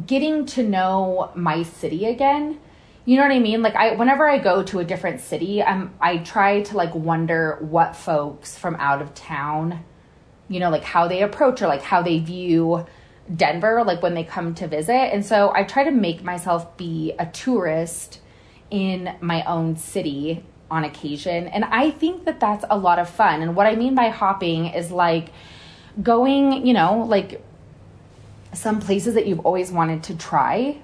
getting 0.06 0.44
to 0.44 0.62
know 0.62 1.30
my 1.34 1.62
city 1.62 2.04
again. 2.04 2.60
You 3.04 3.16
know 3.16 3.22
what 3.22 3.32
I 3.32 3.40
mean? 3.40 3.62
Like 3.62 3.74
I 3.74 3.94
whenever 3.94 4.28
I 4.28 4.38
go 4.38 4.62
to 4.62 4.78
a 4.78 4.84
different 4.84 5.20
city, 5.20 5.62
I'm 5.62 5.92
I 6.00 6.18
try 6.18 6.62
to 6.62 6.76
like 6.76 6.94
wonder 6.94 7.58
what 7.60 7.96
folks 7.96 8.56
from 8.56 8.76
out 8.76 9.02
of 9.02 9.14
town, 9.14 9.84
you 10.48 10.60
know, 10.60 10.70
like 10.70 10.84
how 10.84 11.08
they 11.08 11.22
approach 11.22 11.62
or 11.62 11.66
like 11.66 11.82
how 11.82 12.02
they 12.02 12.20
view 12.20 12.86
Denver 13.34 13.82
like 13.84 14.02
when 14.02 14.14
they 14.14 14.24
come 14.24 14.54
to 14.56 14.68
visit. 14.68 15.12
And 15.12 15.24
so 15.24 15.52
I 15.54 15.64
try 15.64 15.84
to 15.84 15.90
make 15.90 16.22
myself 16.22 16.76
be 16.76 17.14
a 17.18 17.26
tourist 17.26 18.20
in 18.70 19.16
my 19.20 19.42
own 19.44 19.76
city 19.76 20.44
on 20.70 20.84
occasion. 20.84 21.48
And 21.48 21.64
I 21.64 21.90
think 21.90 22.24
that 22.24 22.40
that's 22.40 22.64
a 22.70 22.78
lot 22.78 22.98
of 22.98 23.08
fun. 23.08 23.42
And 23.42 23.54
what 23.54 23.66
I 23.66 23.74
mean 23.74 23.94
by 23.94 24.08
hopping 24.08 24.66
is 24.66 24.90
like 24.90 25.30
going, 26.02 26.66
you 26.66 26.72
know, 26.72 27.04
like 27.06 27.44
some 28.54 28.80
places 28.80 29.14
that 29.14 29.26
you've 29.26 29.40
always 29.40 29.70
wanted 29.70 30.04
to 30.04 30.16
try 30.16 30.78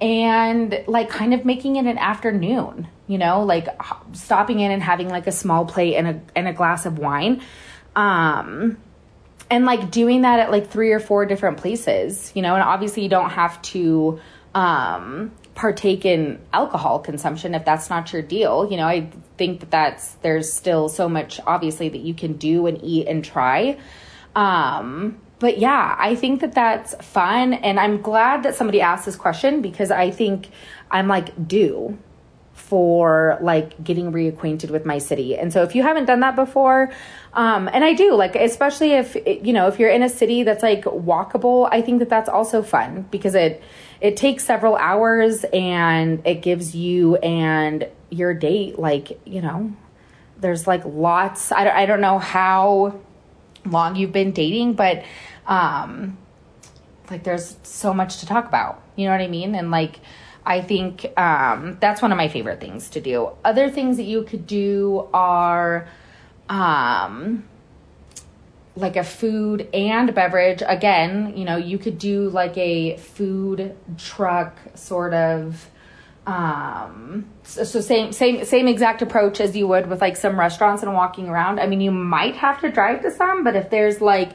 and 0.00 0.82
like 0.86 1.10
kind 1.10 1.34
of 1.34 1.44
making 1.44 1.76
it 1.76 1.86
an 1.86 1.98
afternoon, 1.98 2.88
you 3.06 3.18
know, 3.18 3.44
like 3.44 3.68
stopping 4.12 4.60
in 4.60 4.70
and 4.70 4.82
having 4.82 5.08
like 5.08 5.26
a 5.26 5.32
small 5.32 5.66
plate 5.66 5.96
and 5.96 6.08
a 6.08 6.20
and 6.34 6.48
a 6.48 6.52
glass 6.52 6.86
of 6.86 6.98
wine. 6.98 7.42
Um 7.94 8.78
and 9.50 9.66
like 9.66 9.90
doing 9.90 10.22
that 10.22 10.38
at 10.38 10.50
like 10.50 10.70
three 10.70 10.92
or 10.92 11.00
four 11.00 11.26
different 11.26 11.58
places, 11.58 12.32
you 12.34 12.42
know, 12.42 12.54
and 12.54 12.62
obviously 12.62 13.02
you 13.02 13.08
don't 13.08 13.30
have 13.30 13.60
to 13.62 14.20
um 14.54 15.32
partake 15.54 16.06
in 16.06 16.40
alcohol 16.52 16.98
consumption 17.00 17.54
if 17.54 17.64
that's 17.64 17.90
not 17.90 18.12
your 18.12 18.22
deal. 18.22 18.70
You 18.70 18.78
know, 18.78 18.86
I 18.86 19.10
think 19.36 19.60
that 19.60 19.70
that's 19.70 20.12
there's 20.22 20.50
still 20.52 20.88
so 20.88 21.08
much 21.08 21.40
obviously 21.46 21.90
that 21.90 22.00
you 22.00 22.14
can 22.14 22.34
do 22.34 22.66
and 22.66 22.82
eat 22.82 23.06
and 23.06 23.22
try. 23.22 23.78
Um, 24.34 25.20
but 25.40 25.58
yeah, 25.58 25.96
I 25.98 26.14
think 26.14 26.40
that 26.42 26.54
that's 26.54 26.94
fun 27.04 27.54
and 27.54 27.80
I'm 27.80 28.00
glad 28.00 28.44
that 28.44 28.54
somebody 28.54 28.80
asked 28.80 29.06
this 29.06 29.16
question 29.16 29.60
because 29.60 29.90
I 29.90 30.10
think 30.10 30.50
I'm 30.90 31.08
like 31.08 31.48
due 31.48 31.98
for 32.52 33.36
like 33.40 33.82
getting 33.82 34.12
reacquainted 34.12 34.70
with 34.70 34.86
my 34.86 34.98
city. 34.98 35.36
And 35.36 35.52
so 35.52 35.64
if 35.64 35.74
you 35.74 35.82
haven't 35.82 36.04
done 36.04 36.20
that 36.20 36.36
before, 36.36 36.92
um, 37.32 37.68
and 37.72 37.84
I 37.84 37.94
do 37.94 38.14
like, 38.14 38.36
especially 38.36 38.92
if, 38.92 39.16
you 39.26 39.52
know, 39.52 39.66
if 39.66 39.80
you're 39.80 39.90
in 39.90 40.04
a 40.04 40.08
city 40.08 40.44
that's 40.44 40.62
like 40.62 40.84
walkable, 40.84 41.68
I 41.72 41.82
think 41.82 41.98
that 41.98 42.08
that's 42.08 42.28
also 42.28 42.62
fun 42.62 43.08
because 43.10 43.34
it, 43.34 43.60
it 44.00 44.16
takes 44.16 44.44
several 44.44 44.76
hours 44.76 45.44
and 45.52 46.24
it 46.24 46.42
gives 46.42 46.76
you 46.76 47.16
and 47.16 47.88
your 48.10 48.34
date 48.34 48.78
like 48.78 49.20
you 49.24 49.40
know 49.40 49.72
there's 50.38 50.66
like 50.66 50.84
lots 50.84 51.52
i 51.52 51.64
don't, 51.64 51.76
I 51.76 51.86
don't 51.86 52.00
know 52.00 52.18
how 52.18 53.00
long 53.64 53.96
you've 53.96 54.12
been 54.12 54.32
dating 54.32 54.72
but 54.74 55.04
um 55.46 56.16
like 57.10 57.24
there's 57.24 57.56
so 57.62 57.92
much 57.92 58.18
to 58.18 58.26
talk 58.26 58.46
about. 58.46 58.82
You 58.96 59.06
know 59.06 59.12
what 59.12 59.20
i 59.20 59.28
mean? 59.28 59.54
And 59.54 59.70
like 59.70 60.00
i 60.46 60.60
think 60.60 61.06
um 61.18 61.76
that's 61.80 62.00
one 62.00 62.12
of 62.12 62.18
my 62.18 62.28
favorite 62.28 62.60
things 62.60 62.88
to 62.90 63.00
do. 63.00 63.30
Other 63.44 63.70
things 63.70 63.96
that 63.96 64.04
you 64.04 64.22
could 64.22 64.46
do 64.46 65.08
are 65.12 65.88
um 66.48 67.44
like 68.76 68.96
a 68.96 69.04
food 69.04 69.68
and 69.74 70.14
beverage. 70.14 70.62
Again 70.66 71.36
you 71.36 71.44
know 71.44 71.56
you 71.56 71.78
could 71.78 71.98
do 71.98 72.28
like 72.30 72.56
a 72.56 72.96
food 72.96 73.76
truck 73.98 74.56
sort 74.74 75.12
of 75.14 75.68
um 76.30 77.26
so, 77.42 77.64
so, 77.64 77.80
same 77.80 78.12
same 78.12 78.44
same 78.44 78.68
exact 78.68 79.02
approach 79.02 79.40
as 79.40 79.56
you 79.56 79.66
would 79.66 79.88
with 79.88 80.00
like 80.00 80.16
some 80.16 80.38
restaurants 80.38 80.82
and 80.82 80.94
walking 80.94 81.28
around 81.28 81.58
i 81.58 81.66
mean 81.66 81.80
you 81.80 81.90
might 81.90 82.36
have 82.36 82.60
to 82.60 82.70
drive 82.70 83.02
to 83.02 83.10
some 83.10 83.42
but 83.42 83.56
if 83.56 83.70
there's 83.70 84.00
like 84.00 84.32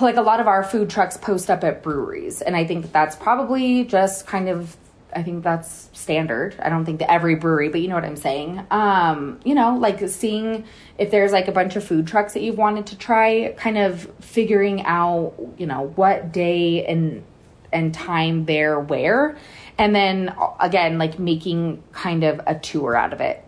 like 0.00 0.16
a 0.16 0.22
lot 0.22 0.40
of 0.40 0.46
our 0.46 0.62
food 0.62 0.90
trucks 0.90 1.16
post 1.16 1.48
up 1.48 1.64
at 1.64 1.82
breweries 1.82 2.42
and 2.42 2.54
i 2.54 2.66
think 2.66 2.82
that 2.82 2.92
that's 2.92 3.16
probably 3.16 3.84
just 3.84 4.26
kind 4.26 4.48
of 4.48 4.76
I 5.14 5.22
think 5.22 5.44
that's 5.44 5.88
standard. 5.94 6.56
I 6.60 6.68
don't 6.68 6.84
think 6.84 6.98
that 6.98 7.10
every 7.10 7.36
brewery, 7.36 7.70
but 7.70 7.80
you 7.80 7.88
know 7.88 7.94
what 7.94 8.04
I'm 8.04 8.16
saying. 8.16 8.66
Um, 8.70 9.40
you 9.44 9.54
know, 9.54 9.76
like 9.76 10.06
seeing 10.10 10.64
if 10.98 11.10
there's 11.10 11.32
like 11.32 11.48
a 11.48 11.52
bunch 11.52 11.74
of 11.74 11.84
food 11.84 12.06
trucks 12.06 12.34
that 12.34 12.42
you've 12.42 12.58
wanted 12.58 12.88
to 12.88 12.98
try, 12.98 13.54
kind 13.56 13.78
of 13.78 14.10
figuring 14.20 14.82
out, 14.82 15.32
you 15.56 15.66
know, 15.66 15.92
what 15.96 16.32
day 16.32 16.84
and 16.84 17.24
and 17.72 17.94
time 17.94 18.44
they're 18.44 18.78
where, 18.78 19.38
and 19.78 19.94
then 19.94 20.34
again, 20.60 20.98
like 20.98 21.18
making 21.18 21.82
kind 21.92 22.24
of 22.24 22.40
a 22.46 22.54
tour 22.54 22.96
out 22.96 23.12
of 23.12 23.20
it. 23.20 23.44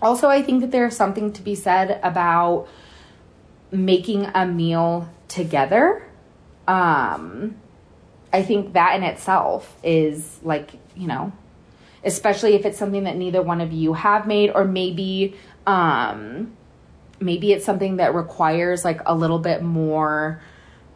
Also, 0.00 0.28
I 0.28 0.42
think 0.42 0.60
that 0.60 0.70
there's 0.70 0.96
something 0.96 1.32
to 1.32 1.42
be 1.42 1.54
said 1.54 2.00
about 2.02 2.68
making 3.70 4.26
a 4.26 4.46
meal 4.46 5.08
together. 5.26 6.06
Um, 6.66 7.56
I 8.32 8.42
think 8.42 8.74
that 8.74 8.96
in 8.96 9.02
itself 9.02 9.76
is 9.82 10.38
like 10.42 10.70
you 10.98 11.06
know, 11.06 11.32
especially 12.04 12.54
if 12.54 12.66
it's 12.66 12.78
something 12.78 13.04
that 13.04 13.16
neither 13.16 13.42
one 13.42 13.60
of 13.60 13.72
you 13.72 13.92
have 13.94 14.26
made, 14.26 14.50
or 14.54 14.64
maybe, 14.64 15.36
um, 15.66 16.56
maybe 17.20 17.52
it's 17.52 17.64
something 17.64 17.96
that 17.96 18.14
requires 18.14 18.84
like 18.84 19.00
a 19.06 19.14
little 19.14 19.38
bit 19.38 19.62
more, 19.62 20.40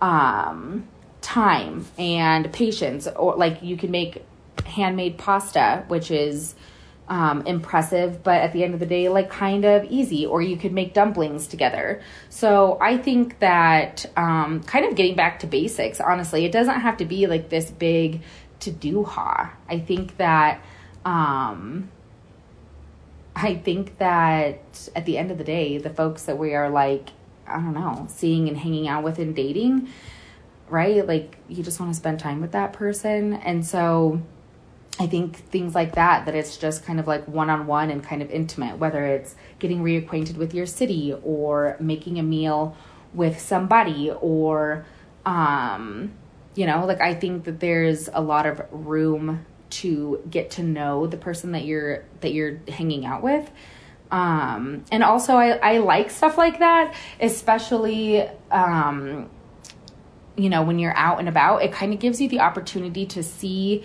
um, 0.01 0.89
time 1.21 1.87
and 1.99 2.53
patience, 2.53 3.07
or 3.07 3.37
like 3.37 3.63
you 3.63 3.77
can 3.77 3.91
make 3.91 4.25
handmade 4.65 5.19
pasta, 5.19 5.85
which 5.89 6.11
is, 6.11 6.55
um, 7.09 7.43
impressive, 7.47 8.23
but 8.23 8.41
at 8.41 8.53
the 8.53 8.65
end 8.65 8.75
of 8.75 8.81
the 8.81 8.87
day, 8.87 9.09
like 9.09 9.29
kind 9.29 9.65
of 9.65 9.85
easy, 9.85 10.25
or 10.25 10.41
you 10.41 10.57
could 10.57 10.73
make 10.73 10.95
dumplings 10.95 11.47
together. 11.47 12.01
So 12.31 12.79
I 12.81 12.97
think 12.97 13.39
that 13.41 14.07
um, 14.17 14.63
kind 14.63 14.87
of 14.87 14.95
getting 14.95 15.15
back 15.15 15.41
to 15.41 15.47
basics, 15.47 16.01
honestly, 16.01 16.45
it 16.45 16.53
doesn't 16.53 16.81
have 16.81 16.97
to 16.99 17.05
be 17.05 17.27
like 17.27 17.51
this 17.51 17.71
big 17.71 18.23
to 18.61 18.71
do 18.71 19.05
ha. 19.05 19.53
I 19.69 19.79
think 19.81 20.17
that 20.17 20.65
um 21.05 21.91
I 23.35 23.55
think 23.57 23.99
that 23.99 24.89
at 24.95 25.05
the 25.07 25.19
end 25.19 25.31
of 25.31 25.39
the 25.39 25.45
day, 25.45 25.79
the 25.79 25.91
folks 25.91 26.25
that 26.25 26.39
we 26.39 26.55
are 26.55 26.69
like, 26.69 27.09
I 27.47 27.55
don't 27.55 27.75
know, 27.75 28.07
seeing 28.09 28.49
and 28.49 28.57
hanging 28.57 28.89
out 28.89 29.03
with 29.05 29.19
and 29.19 29.35
dating, 29.35 29.89
right? 30.69 31.07
Like 31.07 31.39
you 31.49 31.63
just 31.63 31.81
want 31.81 31.93
to 31.93 31.97
spend 31.97 32.21
time 32.21 32.41
with 32.41 32.53
that 32.53 32.73
person. 32.73 33.33
And 33.35 33.67
so 33.67 34.23
I 35.01 35.07
think 35.07 35.37
things 35.37 35.75
like 35.75 35.95
that, 35.95 36.27
that 36.27 36.35
it's 36.35 36.57
just 36.57 36.85
kind 36.85 37.01
of 37.01 37.07
like 37.07 37.27
one 37.27 37.51
on 37.51 37.67
one 37.67 37.91
and 37.91 38.05
kind 38.05 38.23
of 38.23 38.31
intimate, 38.31 38.79
whether 38.79 39.05
it's 39.05 39.35
getting 39.59 39.83
reacquainted 39.83 40.37
with 40.37 40.55
your 40.55 40.67
city 40.67 41.15
or 41.25 41.77
making 41.81 42.19
a 42.19 42.23
meal 42.23 42.77
with 43.15 43.41
somebody 43.41 44.11
or 44.11 44.85
um 45.27 46.13
you 46.55 46.67
know 46.67 46.85
like 46.87 47.01
i 47.01 47.15
think 47.15 47.45
that 47.45 47.61
there's 47.61 48.09
a 48.13 48.21
lot 48.21 48.47
of 48.47 48.61
room 48.71 49.45
to 49.71 50.23
get 50.31 50.51
to 50.51 50.63
know 50.63 51.07
the 51.07 51.17
person 51.17 51.53
that 51.53 51.65
you're 51.65 52.05
that 52.21 52.33
you're 52.33 52.61
hanging 52.69 53.07
out 53.07 53.23
with. 53.23 53.51
Um 54.11 54.85
and 54.93 55.03
also 55.03 55.35
i 55.37 55.51
i 55.63 55.79
like 55.79 56.11
stuff 56.11 56.37
like 56.37 56.59
that 56.59 56.95
especially 57.21 58.29
um 58.51 59.31
you 60.37 60.51
know 60.51 60.63
when 60.63 60.79
you're 60.79 60.97
out 60.97 61.19
and 61.19 61.29
about 61.29 61.63
it 61.63 61.73
kind 61.73 61.95
of 61.95 62.01
gives 62.01 62.21
you 62.21 62.29
the 62.29 62.41
opportunity 62.41 63.07
to 63.07 63.23
see 63.23 63.85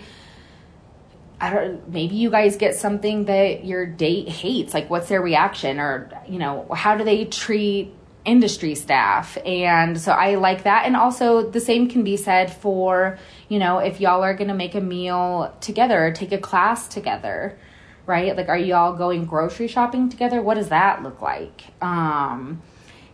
I 1.40 1.50
don't 1.50 1.88
maybe 1.88 2.16
you 2.16 2.30
guys 2.30 2.56
get 2.56 2.74
something 2.74 3.26
that 3.26 3.64
your 3.64 3.86
date 3.86 4.28
hates 4.28 4.74
like 4.74 4.90
what's 4.90 5.08
their 5.08 5.22
reaction 5.22 5.78
or 5.78 6.10
you 6.28 6.38
know 6.38 6.66
how 6.74 6.96
do 6.96 7.04
they 7.04 7.26
treat 7.26 7.94
industry 8.28 8.74
staff. 8.74 9.38
And 9.44 9.98
so 9.98 10.12
I 10.12 10.34
like 10.34 10.64
that. 10.64 10.84
And 10.84 10.94
also, 10.94 11.50
the 11.50 11.60
same 11.60 11.88
can 11.88 12.04
be 12.04 12.16
said 12.16 12.52
for, 12.52 13.18
you 13.48 13.58
know, 13.58 13.78
if 13.78 14.00
y'all 14.00 14.22
are 14.22 14.34
going 14.34 14.48
to 14.48 14.54
make 14.54 14.74
a 14.74 14.80
meal 14.80 15.54
together 15.60 16.06
or 16.06 16.12
take 16.12 16.32
a 16.32 16.38
class 16.38 16.88
together, 16.88 17.58
right? 18.06 18.36
Like, 18.36 18.48
are 18.48 18.58
y'all 18.58 18.94
going 18.94 19.24
grocery 19.24 19.66
shopping 19.66 20.10
together? 20.10 20.42
What 20.42 20.54
does 20.54 20.68
that 20.68 21.02
look 21.02 21.22
like? 21.22 21.64
Um, 21.80 22.62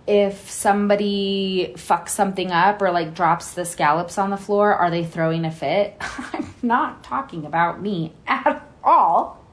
if 0.07 0.51
somebody 0.51 1.75
fucks 1.77 2.11
something 2.11 2.51
up 2.51 2.83
or 2.83 2.91
like 2.91 3.15
drops 3.15 3.55
the 3.55 3.65
scallops 3.65 4.19
on 4.19 4.31
the 4.31 4.37
floor, 4.37 4.75
are 4.75 4.91
they 4.91 5.05
throwing 5.05 5.45
a 5.45 5.51
fit? 5.51 5.97
I'm 6.01 6.55
not 6.63 7.03
talking 7.03 7.47
about 7.47 7.81
me 7.81 8.13
at 8.27 8.67
all. 8.83 9.45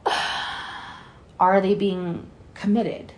Are 1.39 1.61
they 1.61 1.75
being 1.75 2.27
committed? 2.53 3.13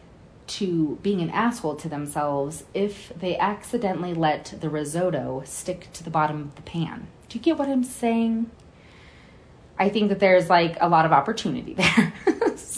to 0.45 0.99
being 1.01 1.21
an 1.21 1.29
asshole 1.29 1.75
to 1.75 1.89
themselves 1.89 2.65
if 2.73 3.11
they 3.17 3.37
accidentally 3.37 4.13
let 4.13 4.53
the 4.59 4.69
risotto 4.69 5.41
stick 5.45 5.87
to 5.93 6.03
the 6.03 6.09
bottom 6.09 6.41
of 6.41 6.55
the 6.55 6.61
pan. 6.61 7.07
Do 7.29 7.37
you 7.37 7.43
get 7.43 7.57
what 7.57 7.69
I'm 7.69 7.83
saying? 7.83 8.51
I 9.79 9.89
think 9.89 10.09
that 10.09 10.19
there's 10.19 10.49
like 10.49 10.77
a 10.79 10.87
lot 10.87 11.05
of 11.05 11.11
opportunity 11.11 11.73
there. 11.75 12.13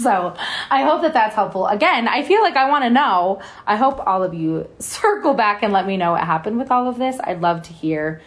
So 0.06 0.36
I 0.70 0.84
hope 0.84 1.02
that 1.02 1.14
that's 1.14 1.34
helpful. 1.34 1.66
Again, 1.66 2.08
I 2.08 2.22
feel 2.22 2.44
like 2.44 2.56
I 2.56 2.70
want 2.70 2.84
to 2.84 2.92
know. 2.92 3.42
I 3.66 3.76
hope 3.76 4.06
all 4.06 4.22
of 4.22 4.36
you 4.36 4.70
circle 4.80 5.34
back 5.34 5.64
and 5.64 5.74
let 5.74 5.88
me 5.88 5.98
know 5.98 6.12
what 6.12 6.24
happened 6.24 6.60
with 6.60 6.70
all 6.70 6.88
of 6.88 7.00
this. 7.00 7.18
I'd 7.24 7.42
love 7.42 7.64
to 7.64 7.74
hear 7.74 8.22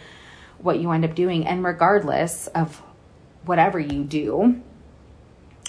what 0.57 0.81
you 0.81 0.91
end 0.91 1.05
up 1.05 1.15
doing. 1.15 1.47
And 1.47 1.63
regardless 1.63 2.47
of 2.47 2.81
whatever 3.45 3.79
you 3.79 4.03
do, 4.03 4.61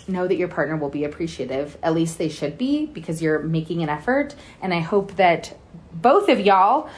know 0.08 0.26
that 0.26 0.34
your 0.34 0.48
partner 0.48 0.76
will 0.76 0.88
be 0.88 1.04
appreciative. 1.04 1.78
At 1.80 1.94
least 1.94 2.18
they 2.18 2.28
should 2.28 2.58
be 2.58 2.86
because 2.86 3.22
you're 3.22 3.38
making 3.38 3.84
an 3.84 3.88
effort. 3.88 4.34
And 4.60 4.74
I 4.74 4.80
hope 4.80 5.14
that 5.14 5.56
both 5.92 6.28
of 6.28 6.40
y'all, 6.40 6.90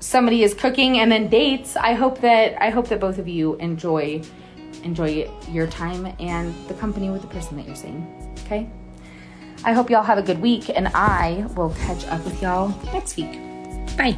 somebody 0.00 0.42
is 0.42 0.54
cooking 0.54 0.98
and 0.98 1.12
then 1.12 1.28
dates. 1.28 1.76
I 1.76 1.92
hope 1.92 2.22
that 2.22 2.58
I 2.58 2.70
hope 2.70 2.88
that 2.88 3.00
both 3.00 3.18
of 3.18 3.28
you 3.28 3.56
enjoy 3.56 4.22
enjoy 4.82 5.28
your 5.50 5.66
time 5.66 6.06
and 6.20 6.54
the 6.68 6.74
company 6.74 7.10
with 7.10 7.20
the 7.20 7.28
person 7.28 7.58
that 7.58 7.66
you're 7.66 7.76
seeing. 7.76 8.25
Okay? 8.46 8.68
I 9.64 9.72
hope 9.72 9.90
y'all 9.90 10.04
have 10.04 10.18
a 10.18 10.22
good 10.22 10.40
week 10.40 10.70
and 10.70 10.88
I 10.94 11.44
will 11.56 11.70
catch 11.70 12.06
up 12.06 12.24
with 12.24 12.40
y'all 12.40 12.68
next 12.92 13.16
week. 13.16 13.32
Bye. 13.96 14.16